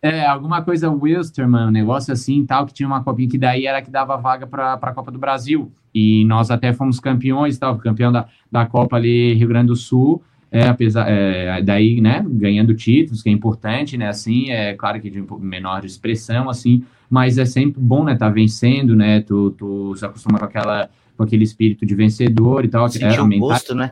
[0.00, 3.82] É, alguma coisa Wilstermann, um negócio assim tal, que tinha uma copinha que daí era
[3.82, 5.72] que dava vaga para a Copa do Brasil.
[5.92, 10.22] E nós até fomos campeões, tal, campeão da, da Copa ali Rio Grande do Sul.
[10.50, 15.10] É, apesar, é, daí, né, ganhando títulos, que é importante, né, assim, é claro que
[15.10, 20.06] de menor expressão, assim, mas é sempre bom, né, tá vencendo, né, tu, tu se
[20.06, 22.88] acostuma com aquela com aquele espírito de vencedor e tal.
[22.88, 23.90] Sentir é, um gosto, né?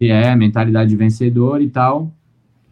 [0.00, 2.10] É, mentalidade de vencedor e tal.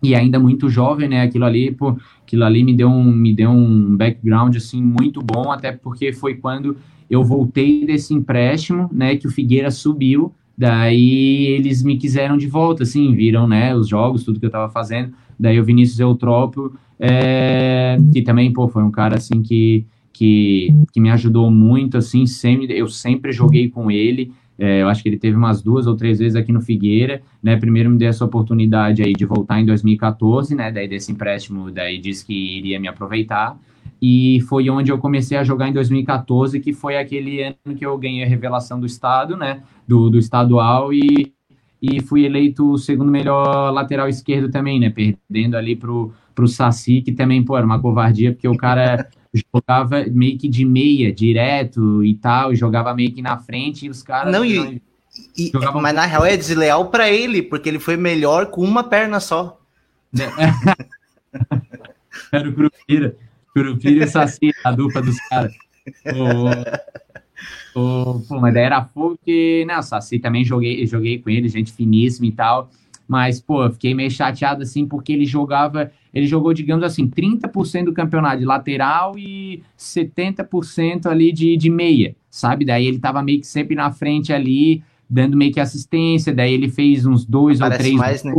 [0.02, 1.22] E ainda muito jovem, né?
[1.22, 5.52] Aquilo ali, pô, aquilo ali me deu um, me deu um background, assim, muito bom,
[5.52, 6.76] até porque foi quando
[7.08, 12.84] eu voltei desse empréstimo, né, que o Figueira subiu, daí eles me quiseram de volta,
[12.84, 17.98] assim, viram, né, os jogos, tudo que eu tava fazendo, daí o Vinícius Eutrópio, é,
[18.14, 22.78] que também, pô, foi um cara, assim, que que, que me ajudou muito, assim, sempre,
[22.78, 26.18] eu sempre joguei com ele, é, eu acho que ele teve umas duas ou três
[26.18, 30.54] vezes aqui no Figueira, né, primeiro me deu essa oportunidade aí de voltar em 2014,
[30.54, 33.58] né, daí desse empréstimo, daí disse que iria me aproveitar,
[34.00, 37.96] e foi onde eu comecei a jogar em 2014, que foi aquele ano que eu
[37.96, 41.32] ganhei a revelação do estado, né, do, do estadual, e,
[41.80, 47.00] e fui eleito o segundo melhor lateral esquerdo também, né, perdendo ali pro, pro Saci,
[47.00, 52.04] que também, pô, era uma covardia, porque o cara jogava meio que de meia, direto
[52.04, 54.32] e tal, e jogava meio que na frente, e os caras.
[54.32, 54.82] Não, e,
[55.36, 55.80] e jogavam...
[55.80, 59.58] mas na real é desleal para ele, porque ele foi melhor com uma perna só.
[62.30, 63.16] Era o Curupira.
[63.54, 65.54] Curupira e Saci, a dupla dos caras.
[67.74, 71.28] O, o, pô, mas daí era fogo que, né, o Saci também joguei, joguei com
[71.28, 72.70] ele, gente finíssima e tal.
[73.12, 77.92] Mas, pô, fiquei meio chateado assim, porque ele jogava ele jogou, digamos assim, 30% do
[77.92, 82.64] campeonato de lateral e 70% ali de, de meia, sabe?
[82.64, 86.70] Daí ele tava meio que sempre na frente ali, dando meio que assistência, daí ele
[86.70, 87.94] fez uns dois ou três.
[87.94, 88.32] Mais, né?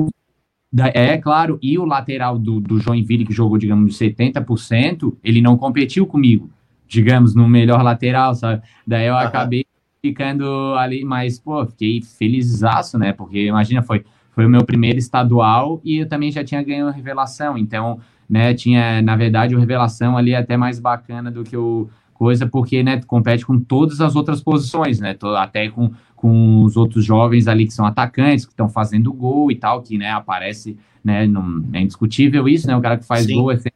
[0.96, 6.08] É, claro, e o lateral do, do Joinville, que jogou, digamos, 70%, ele não competiu
[6.08, 6.50] comigo,
[6.88, 8.64] digamos, no melhor lateral, sabe?
[8.86, 9.20] Daí eu uhum.
[9.20, 9.66] acabei
[10.02, 13.14] ficando ali, mas, pô, fiquei felizaço, né?
[13.14, 14.04] Porque imagina, foi
[14.34, 17.58] foi o meu primeiro estadual e eu também já tinha ganho revelação.
[17.58, 21.90] Então, né, tinha, na verdade, o revelação ali é até mais bacana do que o
[22.14, 26.78] coisa, porque, né, tu compete com todas as outras posições, né, até com, com os
[26.78, 30.78] outros jovens ali que são atacantes, que estão fazendo gol e tal, que, né, aparece,
[31.04, 33.36] né, não, é indiscutível isso, né, o cara que faz Sim.
[33.36, 33.74] gol é sempre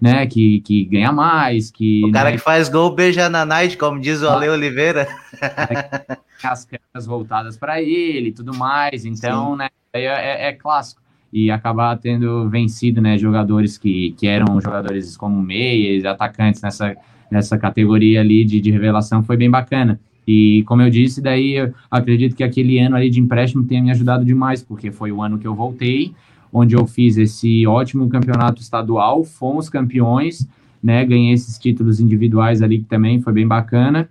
[0.00, 2.04] né, que, que ganha mais, que...
[2.04, 5.06] O cara né, que faz gol beija na night, como diz o Ale Oliveira.
[6.42, 9.58] As câmeras voltadas para ele e tudo mais, então, Sim.
[9.58, 9.68] né,
[10.04, 11.00] é, é, é, clássico.
[11.32, 16.96] E acabar tendo vencido, né, jogadores que, que eram jogadores como meias, atacantes nessa,
[17.30, 20.00] nessa categoria ali de, de revelação foi bem bacana.
[20.26, 23.90] E como eu disse, daí eu acredito que aquele ano ali de empréstimo tenha me
[23.90, 26.12] ajudado demais, porque foi o ano que eu voltei,
[26.52, 30.48] onde eu fiz esse ótimo campeonato estadual, fomos campeões,
[30.82, 34.08] né, ganhei esses títulos individuais ali que também foi bem bacana,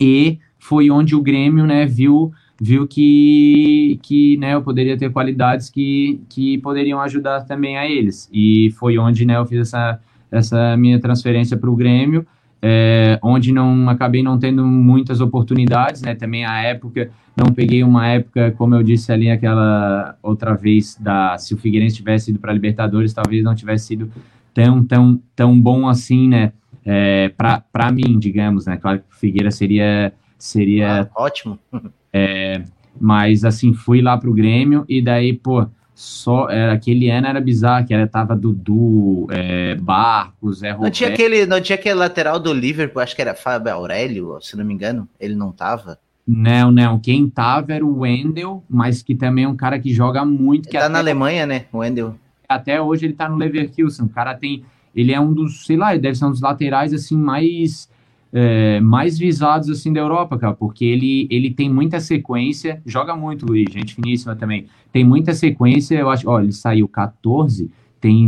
[0.00, 2.32] e foi onde o Grêmio, né, viu
[2.64, 8.30] viu que, que né, eu poderia ter qualidades que, que poderiam ajudar também a eles.
[8.32, 12.24] E foi onde né, eu fiz essa, essa minha transferência para o Grêmio,
[12.62, 16.14] é, onde não acabei não tendo muitas oportunidades, né?
[16.14, 21.36] Também a época, não peguei uma época, como eu disse ali aquela outra vez, da
[21.38, 24.08] se o Figueirense tivesse ido para a Libertadores, talvez não tivesse sido
[24.54, 26.52] tão, tão, tão bom assim, né?
[26.86, 28.76] É, para mim, digamos, né?
[28.76, 31.58] Claro que o Figueira seria seria ah, ótimo.
[32.12, 32.62] É,
[33.00, 37.86] mas assim, fui lá pro Grêmio e daí, pô, só era, aquele ano era bizarro,
[37.86, 40.84] que era, tava Dudu, é, Barcos, Zé Roberto.
[40.84, 44.56] Não tinha, aquele, não tinha aquele lateral do Liverpool, acho que era Fábio Aurélio, se
[44.56, 45.98] não me engano, ele não tava?
[46.26, 50.24] Não, não, quem tava era o Wendel, mas que também é um cara que joga
[50.24, 50.66] muito.
[50.66, 52.14] Ele que tá na Alemanha, né, o Wendel.
[52.48, 55.92] Até hoje ele tá no Leverkusen, o cara tem, ele é um dos, sei lá,
[55.92, 57.88] ele deve ser um dos laterais, assim, mais
[58.32, 63.44] é, mais visados assim da Europa, cara, porque ele, ele tem muita sequência, joga muito,
[63.44, 64.66] Luiz, gente finíssima também.
[64.90, 68.26] Tem muita sequência, eu acho, ó, ele saiu 14, tem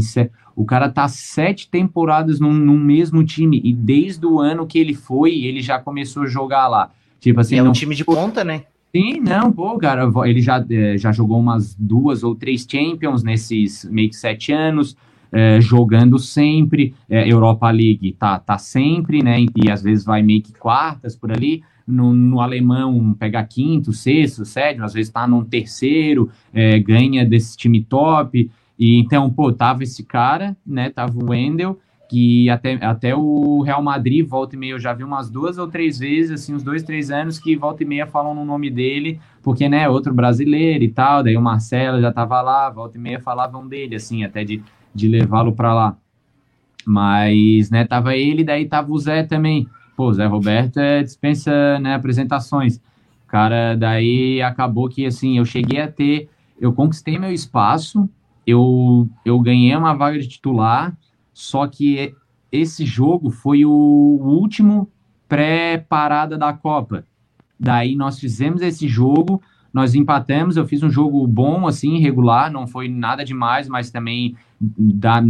[0.54, 4.94] o cara tá sete temporadas num, num, mesmo time e desde o ano que ele
[4.94, 6.90] foi, ele já começou a jogar lá.
[7.18, 8.64] Tipo assim, e é um time de ponta, né?
[8.94, 13.84] Sim, não, pô, cara, ele já, é, já jogou umas duas ou três Champions nesses
[13.86, 14.96] meio que sete anos,
[15.34, 18.12] é, jogando sempre, é, Europa League.
[18.12, 22.40] Tá, tá sempre, né, e às vezes vai meio que quartas por ali, no, no
[22.40, 28.50] alemão pega quinto, sexto, sétimo, às vezes tá num terceiro, é, ganha desse time top,
[28.78, 33.82] e então, pô, tava esse cara, né, tava o Wendel, que até, até o Real
[33.82, 36.82] Madrid, volta e meia, eu já vi umas duas ou três vezes, assim, uns dois,
[36.82, 40.88] três anos, que volta e meia falam no nome dele, porque, né, outro brasileiro e
[40.88, 44.62] tal, daí o Marcelo já tava lá, volta e meia falavam dele, assim, até de,
[44.94, 45.96] de levá-lo para lá.
[46.86, 49.66] Mas, né, tava ele, daí tava o Zé também.
[49.96, 52.80] Pô, Zé Roberto é, dispensa, né, apresentações.
[53.26, 56.28] Cara, daí acabou que, assim, eu cheguei a ter,
[56.60, 58.08] eu conquistei meu espaço,
[58.46, 60.96] eu, eu ganhei uma vaga de titular,
[61.32, 62.14] só que
[62.52, 64.88] esse jogo foi o último
[65.28, 67.04] pré-parada da Copa.
[67.58, 69.42] Daí nós fizemos esse jogo,
[69.74, 74.36] nós empatamos, eu fiz um jogo bom, assim, regular, não foi nada demais, mas também
[74.58, 75.22] dá,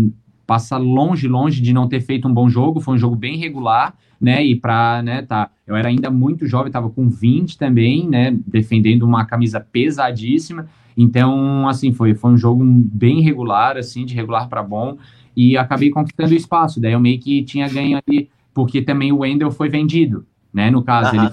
[0.47, 3.95] passa longe, longe de não ter feito um bom jogo, foi um jogo bem regular,
[4.21, 8.37] né, e para, né, tá, eu era ainda muito jovem, estava com 20 também, né,
[8.47, 14.49] defendendo uma camisa pesadíssima, então, assim, foi, foi um jogo bem regular, assim, de regular
[14.49, 14.97] para bom,
[15.37, 16.81] e acabei conquistando espaço.
[16.81, 20.71] Daí eu meio que tinha ganho ali, porque também o Wendel foi vendido, né?
[20.71, 21.31] No caso, ele,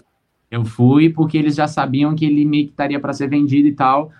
[0.52, 3.72] eu fui porque eles já sabiam que ele meio que estaria para ser vendido e
[3.72, 4.12] tal.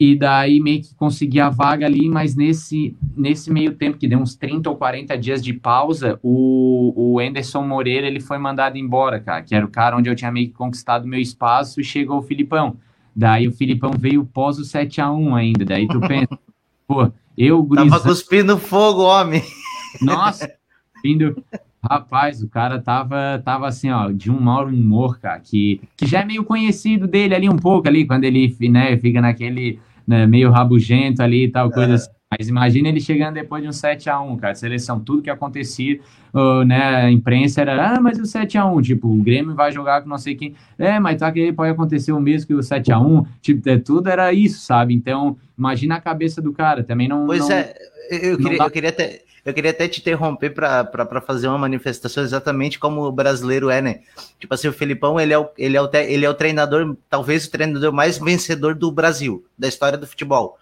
[0.00, 4.18] E daí meio que consegui a vaga ali, mas nesse, nesse meio tempo, que deu
[4.18, 9.20] uns 30 ou 40 dias de pausa, o, o Anderson Moreira ele foi mandado embora,
[9.20, 12.18] cara, que era o cara onde eu tinha meio que conquistado meu espaço e chegou
[12.18, 12.76] o Filipão.
[13.14, 15.64] Daí o Filipão veio pós o 7 a 1 ainda.
[15.66, 16.36] Daí tu pensa,
[16.88, 17.90] pô, eu, gurizão...
[17.90, 19.42] Tava cuspindo fogo, homem.
[20.00, 20.50] Nossa,
[21.04, 21.36] vindo...
[21.84, 26.20] Rapaz, o cara tava, tava assim, ó, de um mau humor, cara, que, que já
[26.20, 30.50] é meio conhecido dele ali um pouco ali, quando ele, né, fica naquele, né, meio
[30.52, 31.94] rabugento ali e tal, coisa é.
[31.96, 32.10] assim.
[32.38, 36.00] Mas imagina ele chegando depois de um 7 a 1 cara, seleção, tudo que acontecia,
[36.32, 39.70] uh, né, a imprensa era, ah, mas o 7 a 1 tipo, o Grêmio vai
[39.70, 42.62] jogar com não sei quem, é, mas tá que pode acontecer o mesmo que o
[42.62, 44.94] 7 a 1 tipo, é, tudo era isso, sabe?
[44.94, 47.26] Então, imagina a cabeça do cara, também não...
[47.26, 47.74] Pois não, é,
[48.10, 48.64] eu queria, dá...
[48.64, 49.20] eu queria até...
[49.44, 54.00] Eu queria até te interromper para fazer uma manifestação exatamente como o brasileiro é, né?
[54.38, 57.46] Tipo assim, o Felipão, ele é o, ele é o, ele é o treinador, talvez
[57.46, 60.56] o treinador mais vencedor do Brasil, da história do futebol.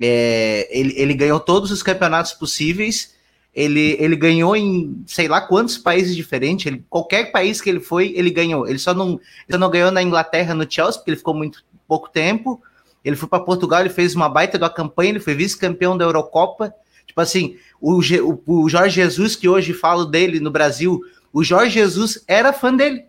[0.00, 3.14] É, ele, ele ganhou todos os campeonatos possíveis.
[3.54, 6.66] Ele, ele ganhou em sei lá quantos países diferentes.
[6.66, 8.66] Ele, qualquer país que ele foi, ele ganhou.
[8.66, 11.64] Ele só não, ele só não ganhou na Inglaterra, no Chelsea, porque ele ficou muito
[11.86, 12.60] pouco tempo.
[13.04, 16.74] Ele foi para Portugal, ele fez uma baita da campanha, ele foi vice-campeão da Eurocopa.
[17.16, 17.98] Tipo assim, o,
[18.46, 21.00] o, o Jorge Jesus, que hoje falo dele no Brasil,
[21.32, 23.06] o Jorge Jesus era fã dele,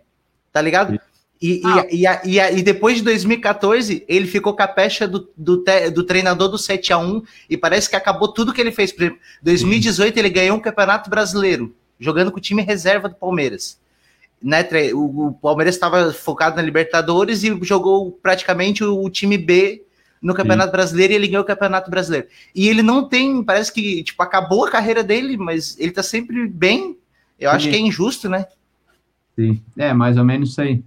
[0.50, 0.98] tá ligado?
[1.42, 1.86] E, ah.
[1.90, 6.48] e, e, e, depois de 2014, ele ficou com a pecha do, do, do treinador
[6.48, 8.92] do 7 a 1 e parece que acabou tudo que ele fez.
[8.92, 13.78] Por exemplo, 2018 ele ganhou um campeonato brasileiro, jogando com o time reserva do Palmeiras.
[14.42, 19.84] Né, o, o Palmeiras estava focado na Libertadores e jogou praticamente o, o time B
[20.22, 20.72] no Campeonato Sim.
[20.72, 22.26] Brasileiro e ele ganhou o Campeonato Brasileiro.
[22.54, 26.46] E ele não tem, parece que tipo, acabou a carreira dele, mas ele tá sempre
[26.46, 26.96] bem.
[27.38, 27.56] Eu Sim.
[27.56, 28.46] acho que é injusto, né?
[29.36, 30.82] Sim, é mais ou menos isso aí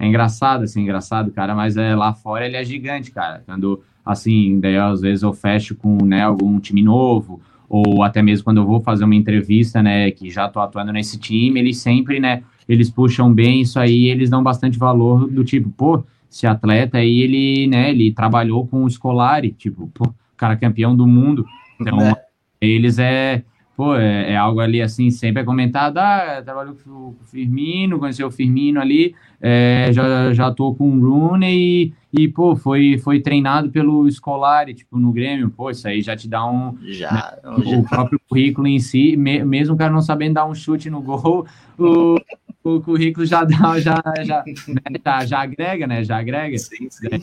[0.00, 3.42] é engraçado, assim, engraçado, cara, mas é, lá fora ele é gigante, cara.
[3.44, 7.38] Quando, assim, daí às vezes eu fecho com, né, algum time novo,
[7.68, 11.18] ou até mesmo quando eu vou fazer uma entrevista, né, que já tô atuando nesse
[11.18, 15.68] time, eles sempre, né, eles puxam bem isso aí, eles dão bastante valor do tipo,
[15.68, 20.96] pô, esse atleta aí, ele, né, ele trabalhou com o Scolari, tipo, pô, cara campeão
[20.96, 21.44] do mundo.
[21.80, 22.14] Então, é.
[22.60, 23.42] eles é,
[23.76, 28.28] pô, é, é, algo ali assim, sempre é comentado, ah, trabalhou com o Firmino, conheceu
[28.28, 33.20] o Firmino ali, é, já, já tô com o Rooney e, e, pô, foi, foi
[33.20, 36.76] treinado pelo Scolari, tipo, no Grêmio, pô, isso aí já te dá um...
[36.82, 37.76] Já, né, já.
[37.78, 41.00] O próprio currículo em si, me, mesmo o cara não sabendo dar um chute no
[41.00, 41.46] gol,
[41.78, 42.16] o,
[42.62, 46.58] o currículo já dá, já, já, né, já, já, agrega, né, já agrega.
[46.58, 47.08] Sim, sim.
[47.10, 47.18] Né?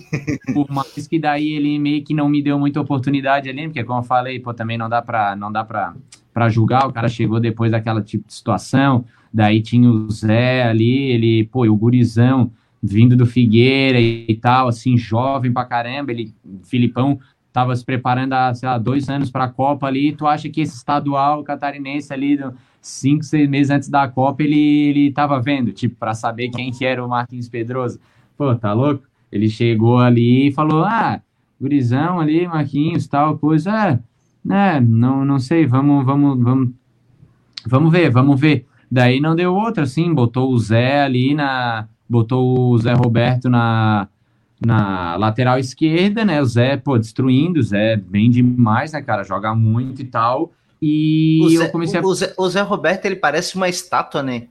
[0.54, 4.00] Por mais que daí ele meio que não me deu muita oportunidade ali, porque como
[4.00, 5.94] eu falei, pô, também não dá pra, não dá pra
[6.34, 11.10] para julgar, o cara chegou depois daquela tipo de situação, daí tinha o Zé ali,
[11.10, 12.52] ele, pô, o gurizão
[12.82, 16.32] vindo do Figueira e, tal, assim, jovem pra caramba, ele,
[16.64, 17.20] Filipão,
[17.52, 20.62] tava se preparando há, sei lá, dois anos para a Copa ali, tu acha que
[20.62, 22.40] esse estadual catarinense ali,
[22.88, 26.86] cinco, seis meses antes da Copa, ele, ele tava vendo, tipo, para saber quem que
[26.86, 28.00] era o Marquinhos Pedroso.
[28.38, 29.04] Pô, tá louco?
[29.32, 31.22] Ele chegou ali e falou, ah,
[31.60, 34.00] gurizão ali, Marquinhos, tal coisa, é,
[34.50, 36.70] é, não, não sei, vamos, vamos, vamos,
[37.66, 38.66] vamos ver, vamos ver.
[38.90, 44.08] Daí não deu outra, assim, botou o Zé ali na, botou o Zé Roberto na,
[44.66, 46.42] na lateral esquerda, né?
[46.42, 49.24] O Zé, pô, destruindo, o Zé bem demais, né, cara?
[49.24, 50.54] Joga muito e tal.
[50.82, 52.04] E o Zé, eu comecei a.
[52.04, 54.48] O Zé, o Zé, Roberto, ele parece uma estátua, né?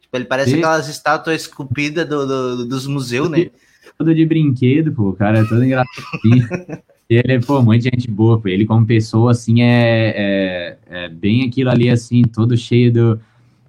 [0.00, 3.50] Tipo, ele parece aquelas estátuas esculpidas do, do, dos museus, né?
[3.96, 6.48] Todo de brinquedo, pô, o cara é todo engraçadinho.
[7.08, 8.48] ele é, pô, muita gente boa, pô.
[8.48, 13.20] Ele como pessoa, assim, é, é, é bem aquilo ali, assim, todo cheio do,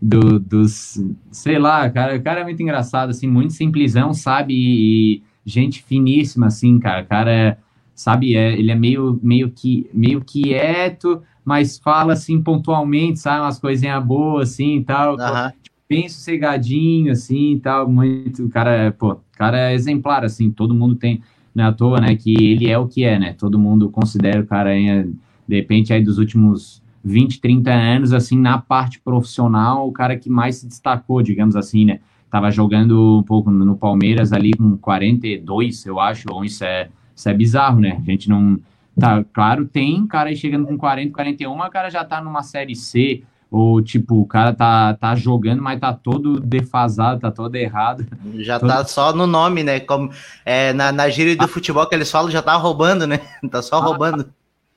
[0.02, 5.24] do, dos, sei lá, cara, o cara é muito engraçado, assim, muito simplesão, sabe, e,
[5.46, 7.04] gente finíssima, assim, cara.
[7.04, 7.58] O cara é,
[7.94, 13.60] sabe, é, ele é meio, meio que meio quieto, mas fala assim pontualmente, sabe, umas
[13.60, 15.14] coisinhas boas, assim e tal.
[15.14, 15.52] Uhum.
[15.62, 17.90] Tipo, bem sossegadinho, assim e tal.
[17.90, 18.46] Muito.
[18.46, 21.22] O cara é, pô, cara é exemplar, assim, todo mundo tem.
[21.54, 22.16] Não é à toa, né?
[22.16, 23.34] Que ele é o que é, né?
[23.34, 25.10] Todo mundo considera o cara aí,
[25.46, 30.30] de repente, aí dos últimos 20, 30 anos, assim, na parte profissional, o cara que
[30.30, 32.00] mais se destacou, digamos assim, né?
[32.30, 36.28] Tava jogando um pouco no Palmeiras ali com 42, eu acho.
[36.28, 38.00] Bom, isso é, isso é bizarro, né?
[38.02, 38.58] A gente não.
[39.02, 42.76] Tá, claro, tem cara aí chegando com 40, 41, o cara já tá numa série
[42.76, 48.06] C, ou tipo, o cara tá, tá jogando, mas tá todo defasado, tá todo errado.
[48.36, 48.70] Já todo...
[48.70, 49.82] tá só no nome, né?
[49.82, 50.10] Como
[50.46, 51.48] é, na, na gíria do ah.
[51.48, 53.20] futebol que eles falam, já tá roubando, né?
[53.52, 54.30] Tá só ah, roubando.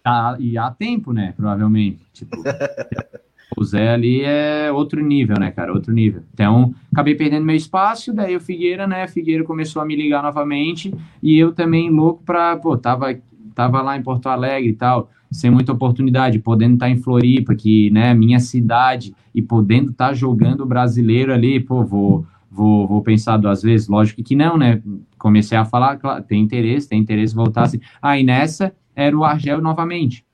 [0.02, 1.32] Tá, e há tempo, né?
[1.36, 2.00] Provavelmente.
[2.12, 2.36] Tipo,
[3.56, 5.72] o Zé ali é outro nível, né, cara?
[5.72, 6.22] Outro nível.
[6.34, 9.06] Então, acabei perdendo meu espaço, daí o Figueira, né?
[9.06, 13.16] Figueira começou a me ligar novamente e eu também louco pra, pô, tava,
[13.54, 17.54] tava lá em Porto Alegre e tal, sem muita oportunidade, podendo estar tá em Floripa,
[17.54, 23.02] que, né, minha cidade, e podendo estar tá jogando brasileiro ali, pô, vou, vou, vou
[23.02, 23.88] pensar duas vezes.
[23.88, 24.80] Lógico que não, né?
[25.18, 27.80] Comecei a falar, claro, tem interesse, tem interesse voltar assim.
[28.00, 30.24] Aí ah, nessa era o Argel novamente.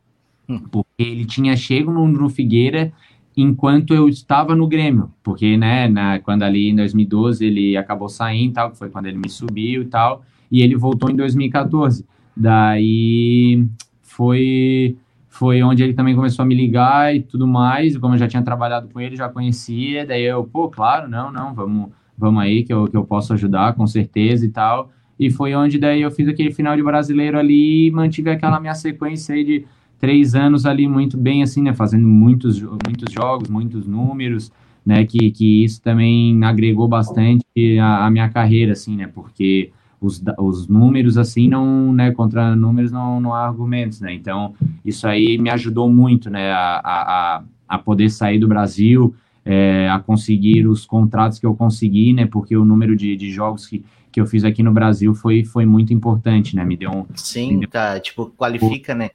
[0.48, 0.60] Hum.
[0.70, 2.92] Porque ele tinha chego no, no Figueira
[3.36, 8.54] enquanto eu estava no Grêmio, porque, né, na, quando ali em 2012 ele acabou saindo,
[8.54, 12.04] tal, que foi quando ele me subiu e tal, e ele voltou em 2014.
[12.36, 13.64] Daí
[14.02, 14.96] foi
[15.28, 18.42] foi onde ele também começou a me ligar e tudo mais, como eu já tinha
[18.42, 22.74] trabalhado com ele, já conhecia, daí eu, pô, claro, não, não, vamos, vamos aí que
[22.74, 24.90] eu, que eu posso ajudar, com certeza e tal.
[25.18, 28.74] E foi onde daí eu fiz aquele final de brasileiro ali e mantive aquela minha
[28.74, 29.64] sequência aí de
[29.98, 31.74] três anos ali muito bem, assim, né?
[31.74, 34.50] Fazendo muitos, muitos jogos, muitos números,
[34.84, 35.04] né?
[35.04, 37.44] Que, que isso também agregou bastante
[37.78, 39.06] a, a minha carreira, assim, né?
[39.06, 39.70] Porque
[40.00, 42.10] os, os números, assim, não, né?
[42.12, 44.14] Contra números não, não há argumentos, né?
[44.14, 46.50] Então, isso aí me ajudou muito, né?
[46.52, 52.12] A, a, a poder sair do Brasil, é, a conseguir os contratos que eu consegui,
[52.12, 52.26] né?
[52.26, 55.66] Porque o número de, de jogos que, que eu fiz aqui no Brasil foi, foi
[55.66, 56.64] muito importante, né?
[56.64, 57.06] Me deu um.
[57.14, 57.68] Sim, deu...
[57.68, 58.00] tá.
[58.00, 59.10] Tipo, qualifica, né?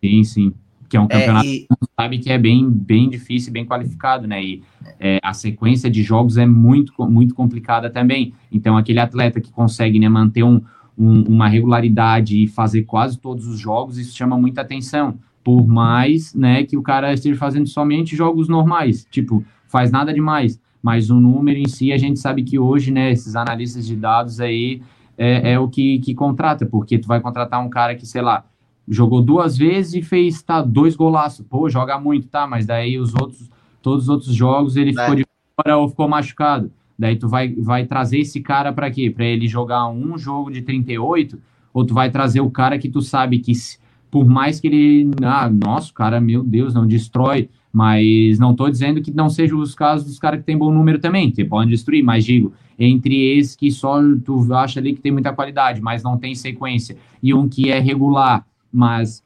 [0.00, 0.54] Sim, sim.
[0.90, 1.60] Que é um campeonato é, e...
[1.60, 4.42] que sabe que é bem, bem difícil, bem qualificado, né?
[4.42, 4.62] E
[4.98, 8.34] é, a sequência de jogos é muito, muito complicada também.
[8.50, 10.60] Então, aquele atleta que consegue né, manter um,
[10.98, 15.14] um, uma regularidade e fazer quase todos os jogos, isso chama muita atenção.
[15.44, 20.60] Por mais né, que o cara esteja fazendo somente jogos normais, tipo, faz nada demais.
[20.82, 24.40] Mas o número em si, a gente sabe que hoje, né, esses analistas de dados
[24.40, 24.82] aí
[25.16, 28.44] é, é o que, que contrata, porque tu vai contratar um cara que, sei lá,
[28.90, 31.46] jogou duas vezes e fez tá, dois golaços.
[31.48, 32.46] Pô, joga muito, tá?
[32.46, 33.48] Mas daí os outros,
[33.80, 35.16] todos os outros jogos ele ficou é.
[35.16, 35.26] de
[35.56, 36.72] fora ou ficou machucado.
[36.98, 39.08] Daí tu vai, vai trazer esse cara para quê?
[39.08, 41.38] Para ele jogar um jogo de 38?
[41.72, 43.52] Ou tu vai trazer o cara que tu sabe que,
[44.10, 45.10] por mais que ele.
[45.22, 47.48] Ah, nossa, cara, meu Deus, não destrói.
[47.72, 50.98] Mas não estou dizendo que não sejam os casos dos caras que tem bom número
[50.98, 55.12] também, que podem destruir, mas digo, entre esses que só tu acha ali que tem
[55.12, 59.22] muita qualidade, mas não tem sequência, e um que é regular, mas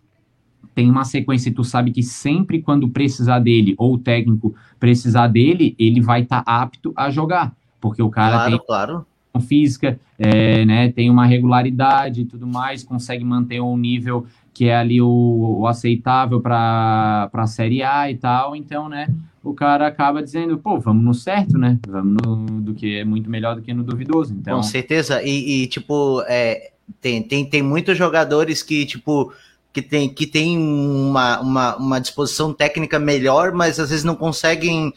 [0.74, 5.28] tem uma sequência e tu sabe que sempre quando precisar dele, ou o técnico precisar
[5.28, 7.54] dele, ele vai estar tá apto a jogar.
[7.80, 9.06] Porque o cara claro, tem claro.
[9.46, 14.76] física, é, né, tem uma regularidade e tudo mais, consegue manter um nível que é
[14.76, 18.54] ali o, o aceitável para a Série A e tal.
[18.54, 19.08] Então, né,
[19.42, 21.78] o cara acaba dizendo, pô, vamos no certo, né?
[21.86, 24.32] Vamos no do que é muito melhor do que no duvidoso.
[24.32, 24.56] Então...
[24.56, 25.22] Com certeza.
[25.22, 26.70] E, e tipo, é,
[27.00, 29.32] tem, tem, tem muitos jogadores que, tipo,
[29.72, 34.92] que tem, que tem uma, uma, uma disposição técnica melhor, mas às vezes não conseguem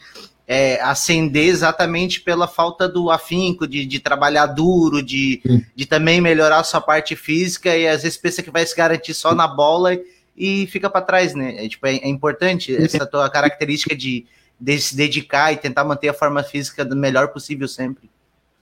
[0.46, 5.42] é, ascender exatamente pela falta do afinco, de, de trabalhar duro, de,
[5.74, 9.12] de também melhorar a sua parte física, e às vezes pensa que vai se garantir
[9.12, 9.98] só na bola
[10.34, 11.64] e fica para trás, né?
[11.64, 14.24] É, tipo, é, é, importante essa tua característica de,
[14.58, 18.08] de se dedicar e tentar manter a forma física do melhor possível sempre.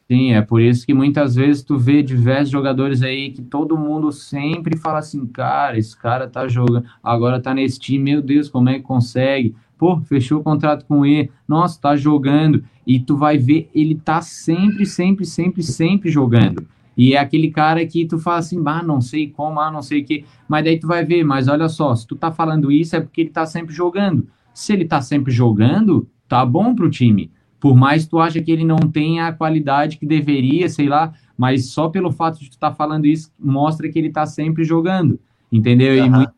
[0.08, 4.12] Sim, é por isso que muitas vezes tu vê diversos jogadores aí que todo mundo
[4.12, 8.68] sempre fala assim, cara, esse cara tá jogando, agora tá nesse time, meu Deus, como
[8.68, 9.56] é que consegue?
[9.76, 14.22] Pô, fechou o contrato com ele, nossa, tá jogando, e tu vai ver, ele tá
[14.22, 16.64] sempre, sempre, sempre, sempre jogando.
[16.96, 20.00] E é aquele cara que tu fala assim, bah, não sei como, ah, não sei
[20.00, 20.24] o que.
[20.48, 23.22] Mas daí tu vai ver, mas olha só, se tu tá falando isso é porque
[23.22, 24.26] ele tá sempre jogando.
[24.54, 27.30] Se ele tá sempre jogando, tá bom pro time.
[27.66, 31.72] Por mais tu acha que ele não tenha a qualidade que deveria, sei lá, mas
[31.72, 35.18] só pelo fato de tu estar tá falando isso mostra que ele tá sempre jogando,
[35.50, 35.98] entendeu?
[35.98, 36.06] Uhum.
[36.06, 36.32] E muito,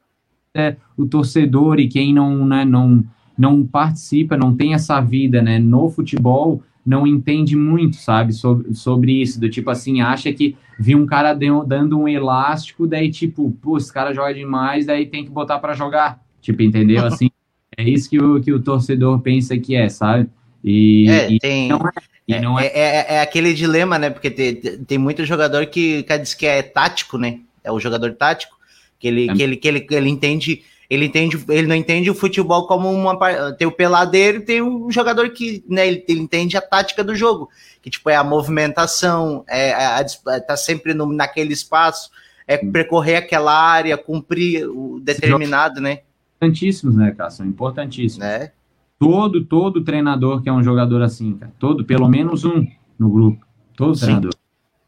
[0.54, 3.04] é, o torcedor e quem não, né, não,
[3.36, 9.20] não participa, não tem essa vida, né, no futebol, não entende muito, sabe, sobre, sobre
[9.20, 13.76] isso, do tipo assim, acha que viu um cara dando um elástico, daí tipo, pô,
[13.76, 17.04] esse cara joga demais, daí tem que botar para jogar, tipo, entendeu?
[17.06, 17.28] Assim,
[17.76, 20.30] é isso que o, que o torcedor pensa que é, sabe?
[20.62, 21.68] E, é, e tem...
[21.68, 21.80] não
[22.28, 22.66] é, não é...
[22.66, 26.46] É, é, é, aquele dilema, né, porque tem, tem muito jogador que, que diz que
[26.46, 28.56] é tático, né, é o jogador tático,
[28.98, 29.34] que ele, é.
[29.34, 33.14] que ele, que ele, ele entende ele entende, ele não entende o futebol como uma
[33.52, 37.50] tem o peladeiro, tem o jogador que, né, ele, ele entende a tática do jogo,
[37.82, 42.10] que tipo é a movimentação, é, a, a, tá sempre no, naquele espaço,
[42.46, 46.00] é percorrer aquela área, cumprir o determinado, né?
[46.36, 47.30] Importantíssimos, né, cara?
[47.30, 48.26] São importantíssimos.
[48.26, 48.52] Né?
[48.98, 52.66] Todo, todo treinador que é um jogador assim, cara, todo, pelo menos um
[52.98, 53.46] no grupo,
[53.76, 54.06] todo Sim.
[54.06, 54.32] treinador.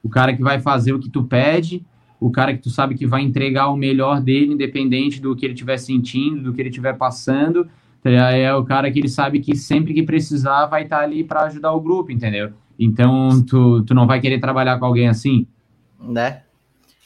[0.02, 1.84] O cara que vai fazer o que tu pede,
[2.18, 5.54] o cara que tu sabe que vai entregar o melhor dele, independente do que ele
[5.54, 7.68] estiver sentindo, do que ele estiver passando.
[8.02, 11.22] Tá é o cara que ele sabe que sempre que precisar vai estar tá ali
[11.22, 12.52] para ajudar o grupo, entendeu?
[12.78, 15.46] Então, tu, tu não vai querer trabalhar com alguém assim?
[16.00, 16.42] Né?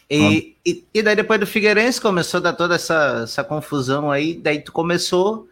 [0.09, 4.35] E, e, e, daí depois do Figueirense começou a dar toda essa, essa confusão aí,
[4.35, 5.49] daí tu começou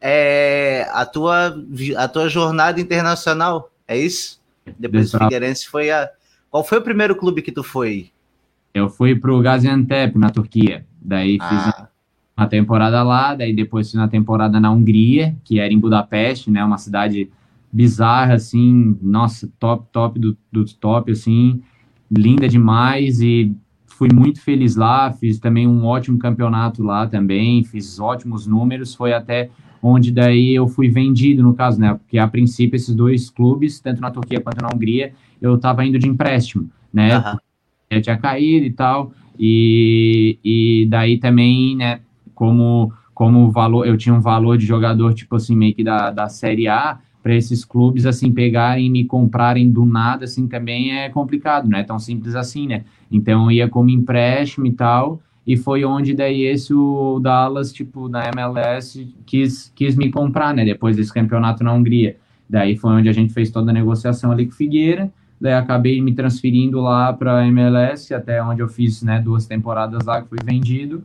[0.00, 1.54] é, a, tua,
[1.96, 4.40] a tua jornada internacional, é isso?
[4.78, 6.08] Depois do Figueirense foi a...
[6.50, 8.10] Qual foi o primeiro clube que tu foi?
[8.72, 10.86] Eu fui pro Gaziantep, na Turquia.
[11.00, 11.48] Daí ah.
[11.48, 11.86] fiz
[12.36, 16.64] uma temporada lá, daí depois fiz uma temporada na Hungria, que era em Budapeste, né?
[16.64, 17.30] Uma cidade
[17.72, 21.62] bizarra, assim, nossa, top, top do, do top, assim,
[22.10, 23.54] linda demais e
[23.86, 29.12] fui muito feliz lá, fiz também um ótimo campeonato lá também, fiz ótimos números, foi
[29.12, 29.50] até
[29.86, 34.00] onde daí eu fui vendido, no caso, né, porque a princípio esses dois clubes, tanto
[34.00, 35.12] na Turquia quanto na Hungria,
[35.42, 37.38] eu estava indo de empréstimo, né, uhum
[37.90, 42.00] eu tinha caído e tal, e, e daí também, né,
[42.34, 46.28] como, como valor, eu tinha um valor de jogador, tipo assim, meio que da, da
[46.28, 51.08] Série A, para esses clubes, assim, pegarem e me comprarem do nada, assim, também é
[51.08, 52.84] complicado, não é tão simples assim, né?
[53.10, 58.08] Então, eu ia como empréstimo e tal, e foi onde daí esse, o Dallas, tipo,
[58.08, 60.64] da MLS, quis, quis me comprar, né?
[60.64, 62.16] Depois desse campeonato na Hungria.
[62.48, 66.00] Daí foi onde a gente fez toda a negociação ali com o Figueira, Daí acabei
[66.00, 70.28] me transferindo lá para a MLS, até onde eu fiz né, duas temporadas lá, que
[70.28, 71.04] fui vendido,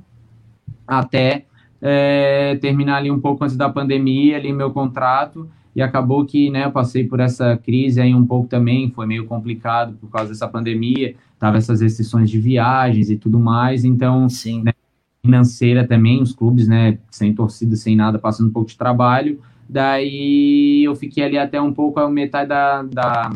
[0.88, 1.46] até
[1.82, 6.66] é, terminar ali um pouco antes da pandemia, ali meu contrato, e acabou que né,
[6.66, 10.48] eu passei por essa crise aí um pouco também, foi meio complicado por causa dessa
[10.48, 14.64] pandemia, tava essas restrições de viagens e tudo mais, então, Sim.
[14.64, 14.74] Né,
[15.22, 20.84] financeira também, os clubes, né, sem torcida, sem nada, passando um pouco de trabalho, daí
[20.84, 23.32] eu fiquei ali até um pouco a metade da, da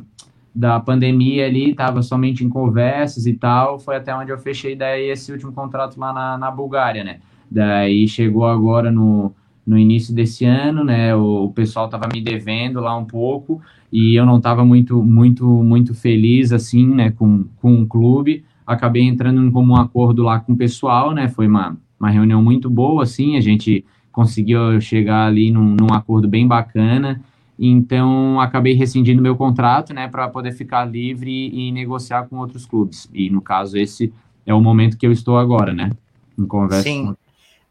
[0.56, 5.10] da pandemia ali, estava somente em conversas e tal, foi até onde eu fechei daí
[5.10, 7.20] esse último contrato lá na, na Bulgária, né?
[7.50, 9.34] Daí chegou agora no,
[9.66, 11.16] no início desse ano, né?
[11.16, 13.62] O, pessoal estava me devendo lá um pouco
[13.92, 17.12] e eu não estava muito, muito, muito feliz assim, né?
[17.12, 18.44] Com, com o clube.
[18.66, 21.30] Acabei entrando em comum acordo lá com o pessoal, né?
[21.30, 23.38] Foi uma, uma reunião muito boa, assim.
[23.38, 27.22] A gente conseguiu chegar ali num, num acordo bem bacana.
[27.58, 33.10] Então, acabei rescindindo meu contrato, né, para poder ficar livre e negociar com outros clubes.
[33.14, 34.12] E, no caso, esse
[34.46, 35.92] é o momento que eu estou agora, né,
[36.38, 36.84] em conversa.
[36.84, 37.06] Sim.
[37.08, 37.23] Com...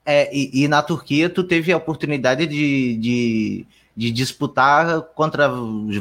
[0.04, 5.48] É, e, e, na Turquia, tu teve a oportunidade de, de, de, disputar contra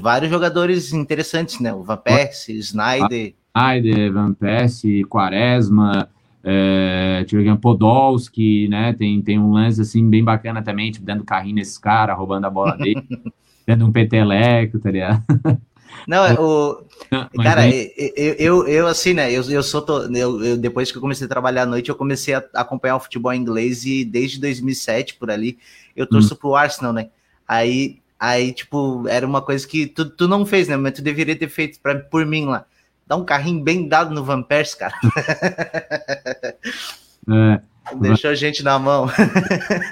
[0.02, 1.72] vários jogadores interessantes, né?
[1.72, 3.34] O Van Persie, Snyder.
[3.56, 6.10] Snyder, Van Persie, Quaresma,
[6.44, 7.24] é,
[7.62, 8.94] Podolski, né?
[8.94, 12.50] Tem, tem um lance assim bem bacana também, tipo, dando carrinho nesse cara, roubando a
[12.50, 13.04] bola dele.
[13.66, 15.24] Tendo um peteleco, tá ligado?
[16.08, 16.84] Não, é o.
[17.44, 19.32] cara, eu, eu, eu, assim, né?
[19.32, 19.82] Eu, eu sou.
[19.82, 22.96] To, eu, eu, depois que eu comecei a trabalhar à noite, eu comecei a acompanhar
[22.96, 25.58] o futebol inglês e desde 2007 por ali,
[25.96, 26.38] eu torço hum.
[26.38, 27.10] pro Arsenal, né?
[27.48, 30.78] Aí, aí, tipo, era uma coisa que tu, tu não fez, né?
[30.78, 32.66] Mas tu deveria ter feito pra, por mim lá.
[33.06, 34.94] Dá um carrinho bem dado no Van Persie, cara.
[37.30, 37.62] É.
[37.98, 39.08] Deixou a gente na mão.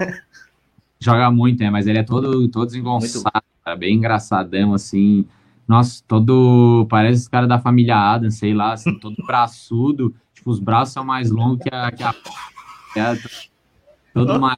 [0.99, 1.69] Joga muito, né?
[1.69, 3.43] Mas ele é todo, todo desengonçado
[3.77, 5.25] bem engraçadão, assim.
[5.69, 6.87] Nossa, todo.
[6.89, 10.15] Parece esse cara da família Adam, sei lá, assim, todo braçudo.
[10.33, 11.91] Tipo, os braços são mais longos que a.
[11.91, 12.15] Que a
[13.13, 13.19] é,
[14.11, 14.57] todo mais.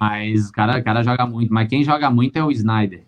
[0.00, 1.52] Mas o cara, cara joga muito.
[1.52, 3.02] Mas quem joga muito é o Snyder.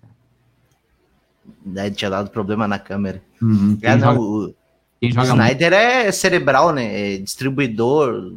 [1.65, 3.23] Daí tinha dado problema na câmera.
[3.41, 4.55] Uhum, quem, é, joga, não, o...
[5.01, 5.83] Quem joga Snyder muito...
[5.83, 7.15] é cerebral, né?
[7.15, 8.35] É distribuidor.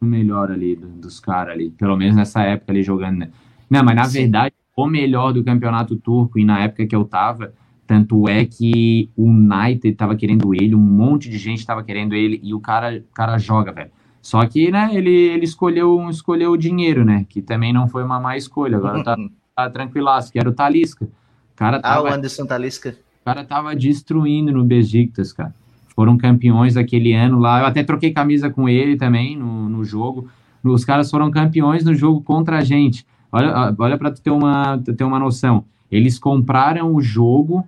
[0.00, 3.30] O melhor ali dos caras ali, pelo menos nessa época ali jogando, né?
[3.68, 4.20] Não, mas na Sim.
[4.20, 7.52] verdade, o melhor do campeonato turco, e na época que eu tava,
[7.88, 12.38] tanto é que o United tava querendo ele, um monte de gente tava querendo ele,
[12.42, 13.90] e o cara, o cara joga, velho.
[14.20, 17.24] Só que, né, ele, ele escolheu, escolheu o dinheiro, né?
[17.26, 18.76] Que também não foi uma má escolha.
[18.76, 19.16] Agora tá,
[19.56, 21.06] tá tranquilaço, que era o Talisca.
[21.06, 22.94] O cara tava, ah, o Anderson Talisca.
[23.22, 25.54] O cara tava destruindo no Besiktas, cara.
[25.94, 27.60] Foram campeões aquele ano lá.
[27.60, 30.28] Eu até troquei camisa com ele também no, no jogo.
[30.62, 33.06] Os caras foram campeões no jogo contra a gente.
[33.32, 35.64] Olha, olha para tu ter uma, ter uma noção.
[35.90, 37.66] Eles compraram o jogo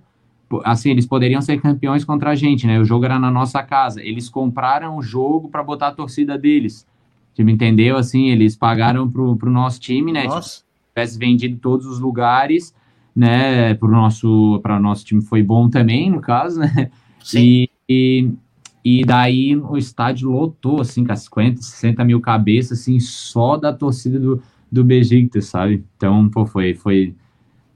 [0.63, 2.79] assim, eles poderiam ser campeões contra a gente, né?
[2.79, 4.01] O jogo era na nossa casa.
[4.01, 6.87] Eles compraram o jogo para botar a torcida deles.
[7.33, 7.97] Tipo, entendeu?
[7.97, 10.25] Assim, eles pagaram pro, pro nosso time, né?
[10.25, 10.57] Nossa.
[10.57, 12.75] Tipo, tivesse vendido todos os lugares,
[13.15, 13.73] né?
[13.75, 16.91] Pro nosso, para nosso time foi bom também, no caso, né?
[17.23, 17.39] Sim.
[17.39, 18.29] E, e,
[18.83, 23.71] e daí o estádio lotou, assim, com as 50, 60 mil cabeças, assim, só da
[23.71, 24.41] torcida do,
[24.71, 25.83] do Besiktas, sabe?
[25.95, 27.15] Então, pô, foi, foi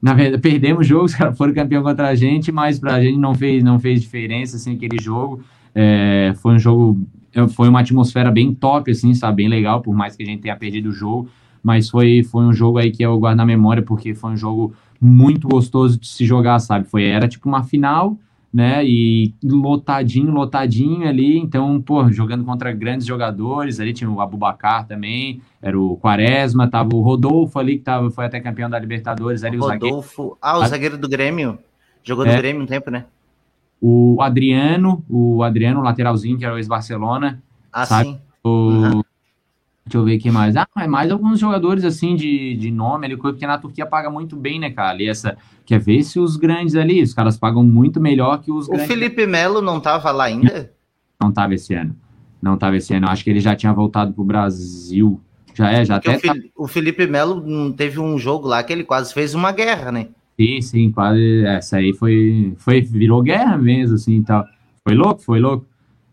[0.01, 3.01] na verdade, perdemos o jogo, os caras foram campeão contra a gente, mas para a
[3.03, 5.41] gente não fez, não fez diferença, assim, aquele jogo.
[5.73, 6.99] É, foi um jogo,
[7.49, 10.55] foi uma atmosfera bem top, assim, sabe, bem legal, por mais que a gente tenha
[10.55, 11.27] perdido o jogo,
[11.63, 14.73] mas foi, foi um jogo aí que eu guardo na memória, porque foi um jogo
[15.01, 18.17] muito gostoso de se jogar, sabe, foi, era tipo uma final,
[18.55, 18.85] né?
[18.85, 21.37] E lotadinho, lotadinho ali.
[21.37, 26.95] Então, pô, jogando contra grandes jogadores, ali tinha o Abubacar também, era o Quaresma, tava
[26.95, 29.43] o Rodolfo ali, que tava, foi até campeão da Libertadores.
[29.43, 31.59] Ali, o Rodolfo, o ah, o zagueiro do Grêmio,
[32.01, 32.31] jogou é.
[32.31, 33.03] no Grêmio um tempo, né?
[33.81, 37.43] O Adriano, o Adriano, lateralzinho, que era o ex-Barcelona.
[37.73, 38.11] Ah, sabe?
[38.11, 38.19] sim.
[38.41, 39.01] O, uhum.
[39.95, 40.57] Deixa eu ver quem mais.
[40.57, 44.35] Ah, é mais alguns jogadores assim de, de nome ali, porque na Turquia paga muito
[44.35, 44.89] bem, né, cara?
[44.89, 45.37] Ali essa.
[45.65, 48.85] Quer ver se os grandes ali, os caras pagam muito melhor que os o grandes.
[48.85, 50.73] O Felipe Melo não tava lá ainda?
[51.21, 51.95] Não tava esse ano.
[52.41, 53.07] Não tava esse ano.
[53.07, 55.19] Acho que ele já tinha voltado pro Brasil.
[55.53, 56.41] Já é, já porque até.
[56.57, 60.09] O, Felipe Melo teve um jogo lá que ele quase fez uma guerra, né?
[60.37, 61.45] Sim, sim, quase.
[61.45, 62.53] Essa aí foi.
[62.57, 64.43] foi virou guerra mesmo, assim e tal.
[64.83, 65.65] Foi louco, foi louco.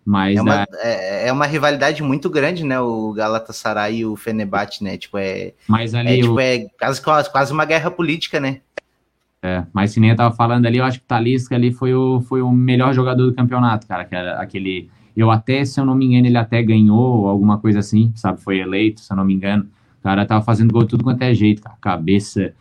[0.04, 2.80] Mas é uma, é, é uma rivalidade muito grande, né?
[2.80, 4.96] O Galatasaray e o Fenerbahçe, né?
[4.96, 6.66] Tipo, é, mas ali é, tipo, é
[7.00, 8.60] quase, quase uma guerra política, né?
[9.40, 11.94] É, mas se nem eu tava falando ali, eu acho que o Talisca ali foi
[11.94, 14.04] o, foi o melhor jogador do campeonato, cara.
[14.04, 14.90] Que era aquele.
[15.16, 18.40] Eu até, se eu não me engano, ele até ganhou alguma coisa assim, sabe?
[18.40, 19.68] Foi eleito, se eu não me engano.
[20.00, 21.76] O cara tava fazendo gol tudo quanto é jeito, cara.
[21.80, 22.54] Cabeça,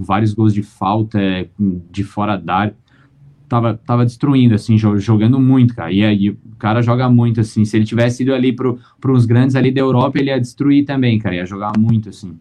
[0.00, 1.18] vários gols de falta,
[1.58, 2.74] de fora da área
[3.52, 5.92] tava, tava destruindo, assim, jogando muito, cara.
[5.92, 7.66] E aí o cara joga muito, assim.
[7.66, 11.18] Se ele tivesse ido ali para os grandes ali da Europa, ele ia destruir também,
[11.18, 11.34] cara.
[11.36, 12.38] Ia jogar muito, assim.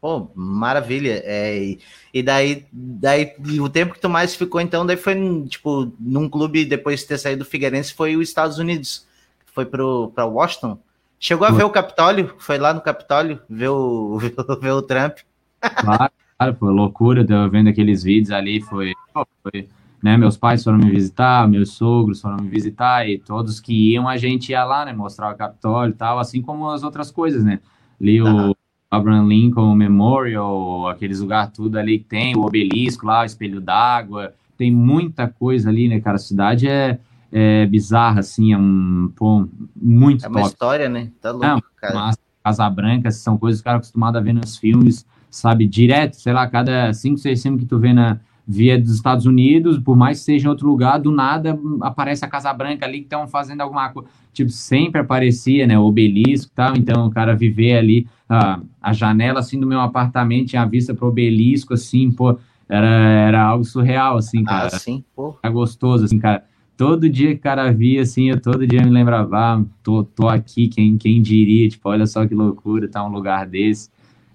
[0.00, 1.20] Pô, maravilha.
[1.22, 1.76] É,
[2.14, 5.14] e daí, daí o tempo que tu mais ficou, então, daí foi,
[5.48, 9.06] tipo, num clube, depois de ter saído do Figueirense, foi os Estados Unidos.
[9.52, 10.78] Foi para Washington.
[11.20, 12.34] Chegou a ver o Capitólio?
[12.38, 14.16] Foi lá no Capitólio ver o,
[14.62, 15.18] ver, o Trump?
[15.60, 18.94] Claro, claro, foi loucura, vendo aqueles vídeos ali, foi,
[19.42, 19.68] foi
[20.02, 20.16] né?
[20.16, 24.16] Meus pais foram me visitar, meus sogros foram me visitar e todos que iam a
[24.16, 24.92] gente ia lá, né?
[24.92, 27.60] Mostrar o Capitólio e tal, assim como as outras coisas, né?
[28.00, 28.50] Ali uhum.
[28.50, 28.56] o
[28.90, 34.34] Abraham Lincoln Memorial, aqueles lugares tudo ali que tem, o obelisco lá, o espelho d'água,
[34.56, 36.16] tem muita coisa ali, né, cara?
[36.16, 36.98] A cidade é,
[37.32, 40.52] é bizarra, assim, é um, pô, muito É uma top.
[40.52, 41.10] história, né?
[41.20, 42.12] Tá louco, Não, cara.
[42.44, 46.14] Casa Branca, são coisas que o cara é acostumado a ver nos filmes, sabe, direto,
[46.14, 49.96] sei lá, cada cinco, seis filmes que tu vê na, via dos Estados Unidos, por
[49.96, 53.26] mais que seja em outro lugar, do nada aparece a Casa Branca ali que estão
[53.26, 54.08] fazendo alguma coisa.
[54.32, 55.76] Tipo, sempre aparecia, né?
[55.78, 56.76] O obelisco e tal.
[56.76, 61.04] Então, o cara viver ali, a, a janela assim do meu apartamento tinha vista para
[61.04, 62.38] o obelisco, assim, pô,
[62.68, 64.66] era, era algo surreal, assim, ah, cara.
[64.66, 65.36] Ah, sim, pô.
[65.42, 66.44] Era gostoso, assim, cara.
[66.76, 70.28] Todo dia que o cara via, assim, eu todo dia me lembrava, ah, tô, tô
[70.28, 73.88] aqui, quem, quem diria, tipo, olha só que loucura, tá um lugar desse.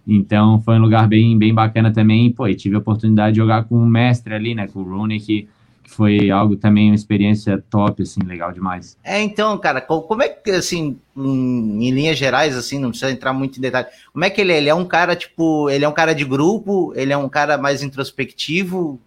[0.08, 2.32] Então foi um lugar bem, bem bacana também.
[2.32, 4.68] Pô, e tive a oportunidade de jogar com o mestre ali, né?
[4.68, 5.47] Com o Rooney, que,
[5.84, 8.97] que foi algo também, uma experiência top, assim, legal demais.
[9.04, 13.58] É, então, cara, como é que, assim, em, linhas gerais, assim, não precisa entrar muito
[13.58, 14.58] em detalhe, como é que ele é?
[14.58, 16.93] Ele é um cara, tipo, ele é um cara de grupo?
[16.95, 18.99] Ele é um cara mais introspectivo?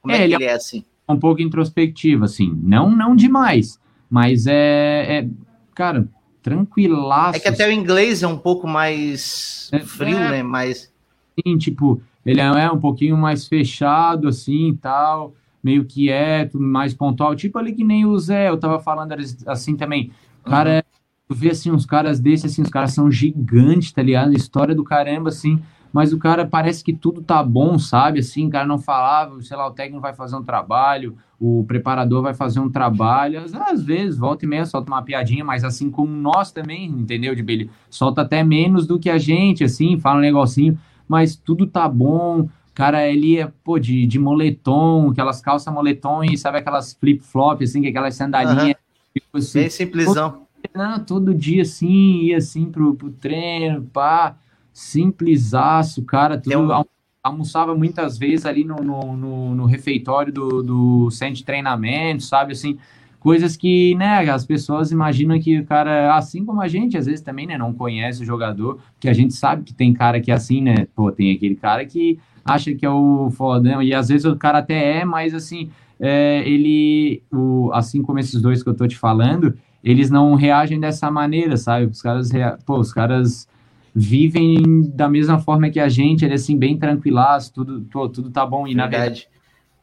[0.00, 0.84] Como é, é que ele, ele é, assim?
[1.08, 3.78] Um pouco introspectivo, assim, não, não demais,
[4.10, 5.28] mas é, é
[5.74, 6.08] cara,
[6.46, 7.36] tranquilaço.
[7.36, 10.42] É que até o inglês é um pouco mais é, frio, é, né?
[10.44, 10.92] Mais.
[11.34, 17.34] Sim, tipo, ele é um pouquinho mais fechado, assim tal, meio quieto, mais pontual.
[17.34, 19.12] Tipo ali que nem o Zé, eu tava falando
[19.46, 20.12] assim também.
[20.44, 21.00] Cara, uhum.
[21.28, 24.32] tu vê assim, uns caras desses, assim, os caras são gigantes, tá ligado?
[24.32, 25.60] História do caramba, assim.
[25.92, 28.20] Mas o cara parece que tudo tá bom, sabe?
[28.20, 32.22] Assim, o cara não falava, sei lá, o técnico vai fazer um trabalho, o preparador
[32.22, 36.12] vai fazer um trabalho, às, vezes, volta e meia, solta uma piadinha, mas assim como
[36.12, 40.22] nós também, entendeu, de Ele solta até menos do que a gente, assim, fala um
[40.22, 40.78] negocinho,
[41.08, 46.36] mas tudo tá bom, cara, ele é, pô, de, de moletom, aquelas calças moletom e
[46.36, 48.68] sabe aquelas flip-flop, assim, que aquelas sandalinhas.
[48.68, 48.74] Uhum.
[49.14, 50.30] Tipo, assim, Bem simplesão.
[50.30, 54.36] Todo, não, todo dia, assim, ia assim pro, pro treino, pá
[54.76, 56.38] simplisaço, cara.
[56.38, 56.84] Tudo, um...
[57.22, 62.52] Almoçava muitas vezes ali no, no, no, no refeitório do, do centro de treinamento, sabe?
[62.52, 62.78] Assim,
[63.18, 67.22] coisas que, né, as pessoas imaginam que o cara, assim como a gente, às vezes
[67.22, 70.34] também, né, não conhece o jogador, que a gente sabe que tem cara que é
[70.34, 70.86] assim, né?
[70.94, 74.58] Pô, tem aquele cara que acha que é o fodão, e às vezes o cara
[74.58, 78.96] até é, mas assim, é, ele, o, assim como esses dois que eu tô te
[78.96, 81.86] falando, eles não reagem dessa maneira, sabe?
[81.86, 82.30] Os caras,
[82.64, 83.48] pô, os caras
[83.98, 88.44] vivem da mesma forma que a gente, ele assim, bem tranquilaço, tudo, tudo, tudo tá
[88.44, 88.68] bom.
[88.68, 89.26] E na verdade,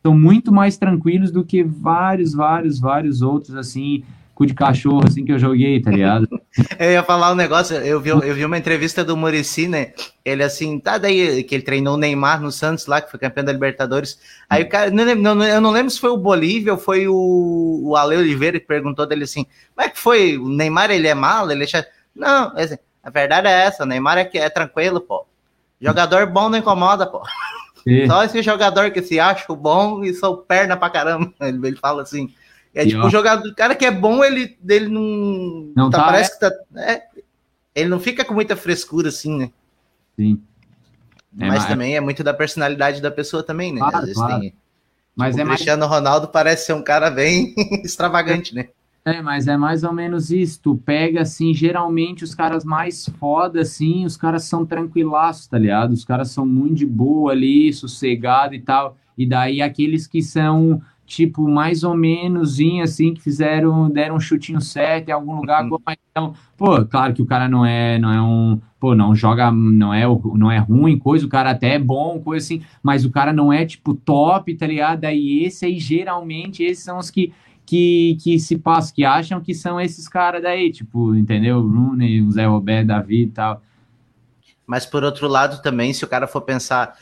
[0.03, 4.03] são muito mais tranquilos do que vários, vários, vários outros, assim,
[4.35, 6.27] cu de cachorro, assim, que eu joguei, tá ligado?
[6.77, 9.93] eu ia falar um negócio, eu vi, eu vi uma entrevista do Murici, né?
[10.23, 13.43] Ele assim, tá daí, que ele treinou o Neymar no Santos lá, que foi campeão
[13.43, 14.19] da Libertadores.
[14.47, 17.81] Aí o cara, não, não, eu não lembro se foi o Bolívia ou foi o,
[17.83, 20.37] o Ale Oliveira que perguntou dele assim, como é que foi?
[20.37, 21.51] O Neymar, ele é malo?
[21.51, 21.85] Ele é
[22.15, 25.25] Não, é assim, a verdade é essa, o Neymar é, é tranquilo, pô.
[25.81, 27.21] Jogador bom não incomoda, pô.
[28.07, 31.33] Só esse jogador que se acha bom e sou perna pra caramba.
[31.41, 32.33] Ele, ele fala assim.
[32.73, 33.07] É e tipo, ó.
[33.07, 35.71] o jogador, o cara que é bom, ele, ele não.
[35.75, 36.33] Não tá, tá parece é?
[36.33, 36.51] que tá.
[36.81, 37.03] É,
[37.75, 39.51] ele não fica com muita frescura, assim, né?
[40.15, 40.41] Sim.
[41.37, 43.79] É, mas, mas também é muito da personalidade da pessoa também, né?
[43.79, 44.39] Claro, Às vezes claro.
[44.39, 44.55] tem.
[45.15, 45.91] Mas tipo, é o Cristiano mais...
[45.91, 48.69] Ronaldo parece ser um cara bem extravagante, né?
[49.05, 50.61] É, mas é mais ou menos isso.
[50.61, 55.91] Tu pega, assim, geralmente os caras mais foda, assim, os caras são tranquilaços, tá ligado?
[55.91, 58.97] Os caras são muito de boa ali, sossegado e tal.
[59.17, 64.61] E daí aqueles que são, tipo, mais ou menos, assim, que fizeram, deram um chutinho
[64.61, 65.65] certo em algum lugar.
[65.65, 65.77] Uhum.
[66.09, 69.93] Então, pô, claro que o cara não é, não é um, pô, não joga, não
[69.93, 70.03] é,
[70.35, 73.51] não é ruim, coisa, o cara até é bom, coisa assim, mas o cara não
[73.51, 75.01] é, tipo, top, tá ligado?
[75.01, 77.33] Daí esse aí, geralmente, esses são os que
[77.65, 81.57] que, que se passa, que acham que são esses caras daí, tipo, entendeu?
[81.57, 83.61] O Rooney, o Zé Roberto, Davi e tal.
[84.65, 86.97] Mas por outro lado também, se o cara for pensar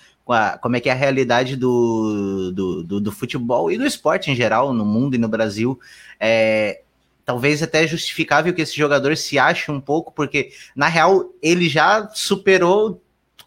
[0.62, 4.36] como é que é a realidade do, do, do, do futebol e do esporte em
[4.36, 5.78] geral, no mundo e no Brasil,
[6.20, 6.82] é,
[7.26, 12.08] talvez até justificável que esse jogador se ache um pouco, porque na real ele já
[12.14, 13.02] superou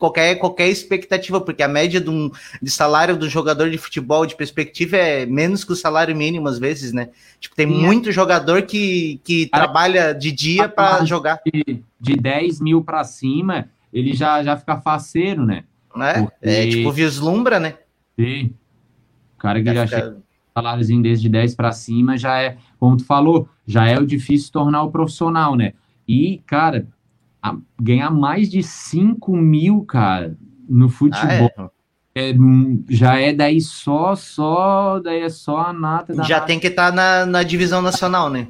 [0.05, 2.30] qualquer, qualquer expectativa, porque a média de, um,
[2.61, 6.59] de salário do jogador de futebol de perspectiva é menos que o salário mínimo, às
[6.59, 7.09] vezes, né?
[7.40, 7.80] Tipo, tem Sim.
[7.80, 11.40] muito jogador que, que trabalha de dia para jogar.
[11.46, 15.64] De, de 10 mil para cima, ele já, já fica faceiro, né?
[15.96, 16.36] É, porque...
[16.42, 17.74] é tipo, vislumbra, né?
[18.18, 18.52] Sim.
[19.36, 19.96] O cara que já, já fica...
[19.96, 20.24] chega
[20.55, 24.82] saláriozinho desde 10 para cima já é, como tu falou, já é o difícil tornar
[24.84, 25.72] o profissional, né?
[26.07, 26.86] E, cara,
[27.45, 30.34] a, ganhar mais de 5 mil, cara,
[30.66, 31.51] no futebol.
[31.59, 31.70] Ah,
[32.14, 32.30] é?
[32.30, 32.34] É,
[32.88, 36.14] já é daí só, só, daí é só a nata.
[36.22, 36.47] já nata.
[36.47, 38.49] tem que estar tá na, na divisão nacional, né?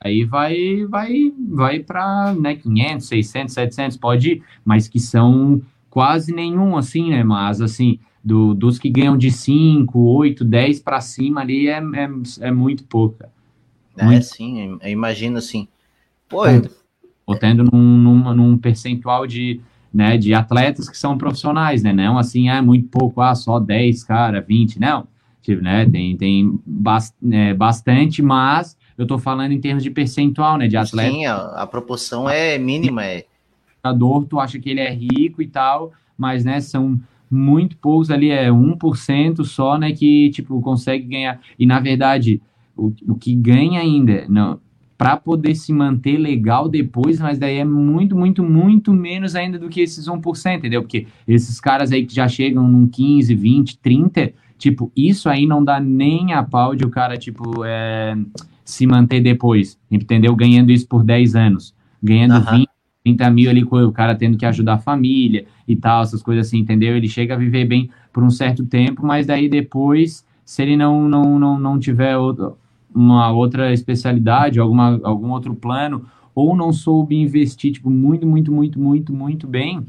[0.00, 6.32] Aí vai, vai, vai para né, 500, 600, 700, pode ir, mas que são quase
[6.32, 7.22] nenhum, assim, né?
[7.22, 12.08] Mas, assim, do, dos que ganham de 5, 8, 10 para cima ali é, é,
[12.40, 13.22] é muito pouco.
[13.96, 14.24] É, muito.
[14.24, 15.68] sim, eu imagino assim.
[16.28, 16.44] Pô,
[17.26, 19.60] ou tendo num, num, num, percentual de,
[19.92, 21.92] né, de atletas que são profissionais, né?
[21.92, 25.08] Não assim, é muito pouco, ah, só 10, cara, 20, não.
[25.42, 30.56] Tipo, né, tem, tem bast, é, bastante, mas eu tô falando em termos de percentual,
[30.56, 31.12] né, de atletas.
[31.12, 33.26] Sim, a, a proporção é mínima, é.
[34.28, 37.00] Tu acha que ele é rico e tal, mas, né, são
[37.30, 41.40] muito poucos ali, é 1% só, né, que, tipo, consegue ganhar.
[41.58, 42.40] E, na verdade,
[42.76, 44.60] o, o que ganha ainda, não,
[44.96, 49.68] para poder se manter legal depois, mas daí é muito, muito, muito menos ainda do
[49.68, 50.82] que esses 1%, entendeu?
[50.82, 55.62] Porque esses caras aí que já chegam num 15, 20, 30, tipo, isso aí não
[55.62, 58.16] dá nem a pau de o cara, tipo, é,
[58.64, 60.34] se manter depois, entendeu?
[60.34, 62.58] Ganhando isso por 10 anos, ganhando uhum.
[62.58, 62.68] 20,
[63.04, 66.46] 30 mil ali, com o cara tendo que ajudar a família e tal, essas coisas
[66.46, 66.96] assim, entendeu?
[66.96, 71.06] Ele chega a viver bem por um certo tempo, mas daí depois, se ele não,
[71.06, 72.56] não, não, não tiver outro
[72.96, 78.80] uma outra especialidade, alguma, algum outro plano, ou não soube investir, tipo, muito, muito, muito,
[78.80, 79.86] muito, muito bem,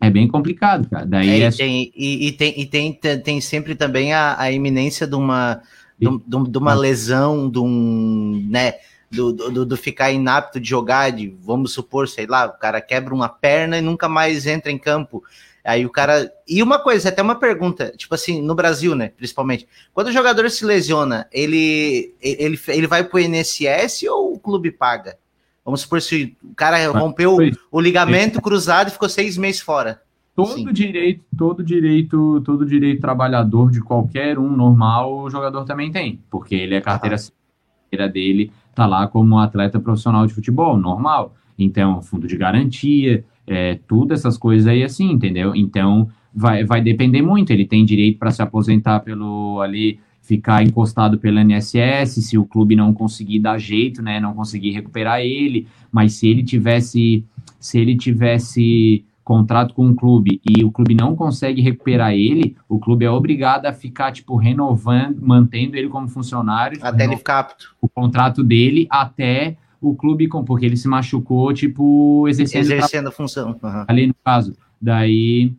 [0.00, 1.06] é bem complicado, cara.
[1.06, 1.50] Daí é, é...
[1.50, 5.62] Tem, e, e, tem, e tem, tem sempre também a, a iminência de uma,
[5.98, 8.74] de, de uma lesão, de um, né,
[9.10, 13.14] do, do, do, ficar inapto de jogar, de, vamos supor, sei lá, o cara quebra
[13.14, 15.22] uma perna e nunca mais entra em campo.
[15.64, 16.30] Aí o cara.
[16.46, 19.66] E uma coisa, até uma pergunta, tipo assim, no Brasil, né, principalmente.
[19.94, 25.16] Quando o jogador se lesiona, ele, ele, ele vai pro INSS ou o clube paga?
[25.64, 27.38] Vamos supor se o cara rompeu
[27.72, 30.02] o ligamento cruzado e ficou seis meses fora.
[30.36, 30.72] Todo Sim.
[30.72, 36.56] direito, todo direito, todo direito trabalhador de qualquer um normal, o jogador também tem, porque
[36.56, 38.06] ele é carteira ah.
[38.08, 41.34] dele, tá lá como atleta profissional de futebol, normal.
[41.56, 45.54] Então, fundo de garantia, é, tudo essas coisas aí assim, entendeu?
[45.54, 47.50] Então, vai, vai depender muito.
[47.50, 52.74] Ele tem direito para se aposentar pelo ali, ficar encostado pelo INSS, se o clube
[52.74, 54.18] não conseguir dar jeito, né?
[54.18, 57.24] Não conseguir recuperar ele, mas se ele tivesse,
[57.60, 62.78] se ele tivesse contrato com o clube e o clube não consegue recuperar ele, o
[62.78, 66.78] clube é obrigado a ficar, tipo, renovando, mantendo ele como funcionário.
[66.82, 67.74] Até ele ficar apto.
[67.80, 69.56] O contrato dele até
[69.90, 73.56] o clube, porque ele se machucou, tipo, exercendo, exercendo a função.
[73.62, 73.84] Uhum.
[73.86, 74.56] Ali no caso.
[74.80, 75.52] Daí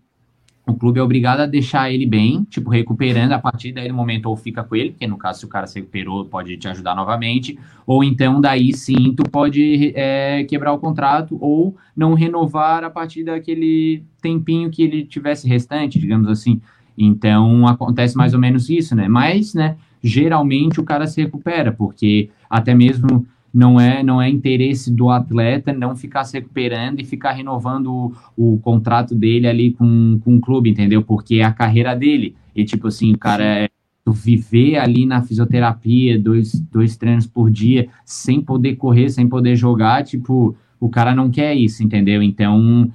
[0.67, 4.25] o clube é obrigado a deixar ele bem, tipo, recuperando a partir daí no momento
[4.25, 6.95] ou fica com ele, porque no caso se o cara se recuperou pode te ajudar
[6.95, 12.89] novamente, ou então daí sim tu pode é, quebrar o contrato ou não renovar a
[12.89, 16.59] partir daquele tempinho que ele tivesse restante, digamos assim.
[16.97, 19.07] Então acontece mais ou menos isso, né?
[19.07, 24.91] Mas, né, geralmente o cara se recupera, porque até mesmo não é não é interesse
[24.91, 30.19] do atleta não ficar se recuperando e ficar renovando o, o contrato dele ali com,
[30.21, 31.01] com o clube, entendeu?
[31.01, 32.35] Porque é a carreira dele.
[32.53, 33.69] E tipo assim, o cara é
[34.07, 40.03] viver ali na fisioterapia, dois, dois treinos por dia, sem poder correr, sem poder jogar,
[40.03, 42.21] tipo, o cara não quer isso, entendeu?
[42.21, 42.91] Então,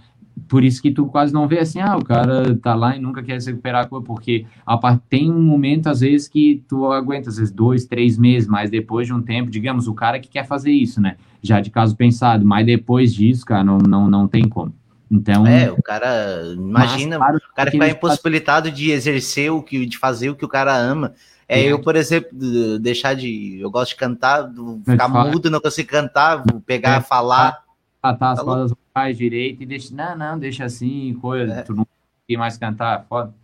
[0.49, 3.23] por isso que tu quase não vê assim, ah, o cara tá lá e nunca
[3.23, 5.03] quer se recuperar, porque a part...
[5.09, 9.07] tem um momento, às vezes, que tu aguenta, às vezes, dois, três meses, mas depois
[9.07, 11.17] de um tempo, digamos, o cara que quer fazer isso, né?
[11.43, 14.75] Já de caso pensado, mas depois disso, cara, não, não, não tem como.
[15.11, 15.47] Então.
[15.47, 16.55] É, o cara.
[16.55, 20.45] Imagina, claro, o cara que vai impossibilitado de exercer o que, de fazer o que
[20.45, 21.15] o cara ama.
[21.49, 22.31] É, eu, por exemplo,
[22.79, 23.59] deixar de.
[23.61, 24.49] Eu gosto de cantar,
[24.87, 27.59] ficar mudo, não consigo cantar, pegar, é, falar.
[28.03, 29.95] Tá, as tá faz direito e deixa.
[29.95, 31.53] Não, não, deixa assim, coisa.
[31.53, 31.63] É.
[31.63, 31.87] Tu não
[32.27, 33.35] quer mais cantar, foda.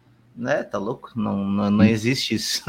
[0.46, 1.10] É, tá louco?
[1.14, 2.62] Não, não, não existe isso.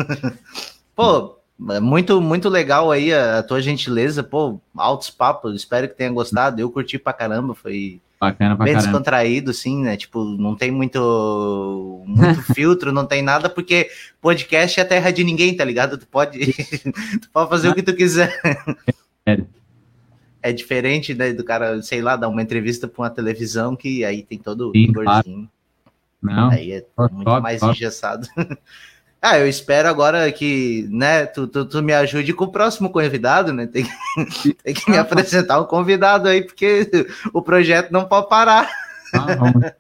[0.95, 1.37] Pô,
[1.69, 4.21] é muito, muito legal aí a, a, tua gentileza.
[4.21, 5.55] Pô, altos papos.
[5.55, 6.59] Espero que tenha gostado.
[6.59, 7.55] Eu curti pra caramba.
[7.55, 8.91] Foi Bacana pra bem caramba.
[8.91, 9.95] descontraído, assim, né?
[9.95, 15.55] Tipo, não tem muito, muito filtro, não tem nada, porque podcast é terra de ninguém,
[15.55, 15.97] tá ligado?
[15.97, 16.39] Tu pode,
[17.21, 18.33] tu pode fazer o que tu quiser.
[19.23, 19.47] Sério
[20.41, 24.23] é diferente né, do cara, sei lá, dar uma entrevista para uma televisão que aí
[24.23, 25.49] tem todo Sim, o claro.
[26.21, 27.73] Não, aí é muito top, mais top.
[27.73, 28.27] engessado.
[29.21, 33.53] ah, eu espero agora que, né, tu, tu, tu, me ajude com o próximo convidado,
[33.53, 33.67] né?
[33.67, 36.89] Tem que, tem que me apresentar um convidado aí, porque
[37.33, 38.69] o projeto não pode parar.
[39.13, 39.71] Ah, vamos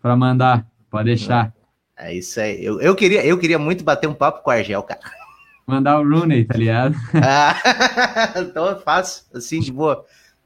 [0.00, 1.52] para mandar, pode deixar.
[1.96, 2.64] É isso aí.
[2.64, 5.00] Eu, eu, queria, eu queria muito bater um papo com o Argel, cara.
[5.68, 6.96] Mandar o Rooney, tá ligado?
[7.22, 7.54] Ah,
[8.40, 10.02] então é fácil, assim, de boa.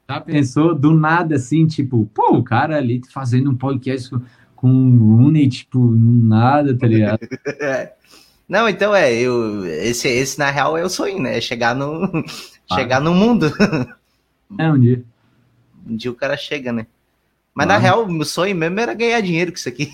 [0.09, 4.21] Já pensou do nada, assim, tipo, pô, o cara ali fazendo um podcast com,
[4.53, 7.21] com o Rooney, tipo, nada, tá ligado?
[8.49, 11.37] Não, então é, eu, esse, esse na real é o sonho, né?
[11.37, 12.03] É chegar no,
[12.69, 12.75] ah.
[12.75, 13.49] chegar no mundo.
[14.59, 15.05] É, um dia.
[15.87, 16.85] Um dia o cara chega, né?
[17.55, 17.69] Mas ah.
[17.69, 19.89] na real, meu sonho mesmo era ganhar dinheiro com isso aqui.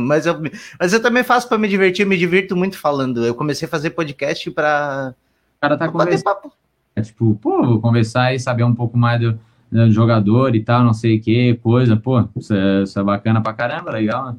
[0.00, 0.40] Mas, eu,
[0.78, 3.24] mas eu também faço para me divertir, eu me divirto muito falando.
[3.24, 5.14] Eu comecei a fazer podcast para.
[5.56, 6.52] O cara tá conversando.
[6.94, 9.38] É tipo, pô, vou conversar e saber um pouco mais do,
[9.70, 13.40] do jogador e tal, não sei o que, coisa, pô, isso é, isso é bacana
[13.40, 14.36] pra caramba, legal,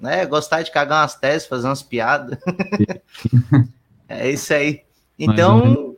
[0.00, 0.22] né?
[0.22, 2.38] É, gostar de cagar umas teses, fazer umas piadas.
[4.08, 4.80] é isso aí.
[5.18, 5.94] Então,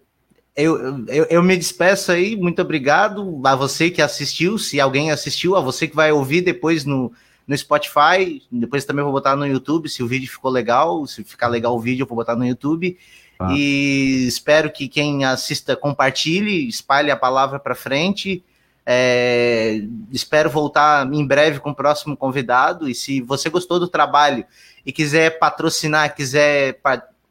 [0.57, 5.57] eu, eu, eu, me despeço aí, muito obrigado a você que assistiu, se alguém assistiu,
[5.57, 7.13] a você que vai ouvir depois no,
[7.47, 11.49] no Spotify, depois também vou botar no YouTube, se o vídeo ficou legal, se ficar
[11.49, 12.97] legal o vídeo eu vou botar no YouTube,
[13.39, 13.53] ah.
[13.53, 18.43] e espero que quem assista compartilhe, espalhe a palavra para frente,
[18.85, 19.81] é,
[20.11, 24.45] espero voltar em breve com o próximo convidado, e se você gostou do trabalho
[24.85, 26.81] e quiser patrocinar, quiser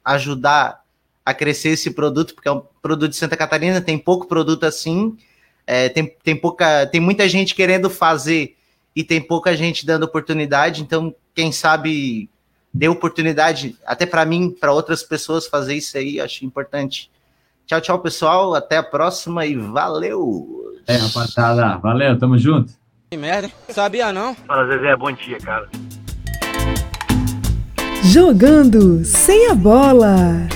[0.03, 0.81] ajudar
[1.25, 5.17] a crescer esse produto, porque é um produto de Santa Catarina, tem pouco produto assim,
[5.65, 8.57] é, tem, tem, pouca, tem muita gente querendo fazer
[8.95, 12.29] e tem pouca gente dando oportunidade, então quem sabe
[12.73, 17.09] dê oportunidade até para mim, para outras pessoas fazer isso aí, acho importante.
[17.65, 20.75] Tchau, tchau, pessoal, até a próxima e valeu!
[20.87, 22.73] É, rapaziada, valeu, tamo junto.
[23.09, 24.35] Que merda, sabia não?
[24.35, 25.69] Fala, Zezé, bom dia, cara.
[28.03, 30.47] Jogando sem a bola.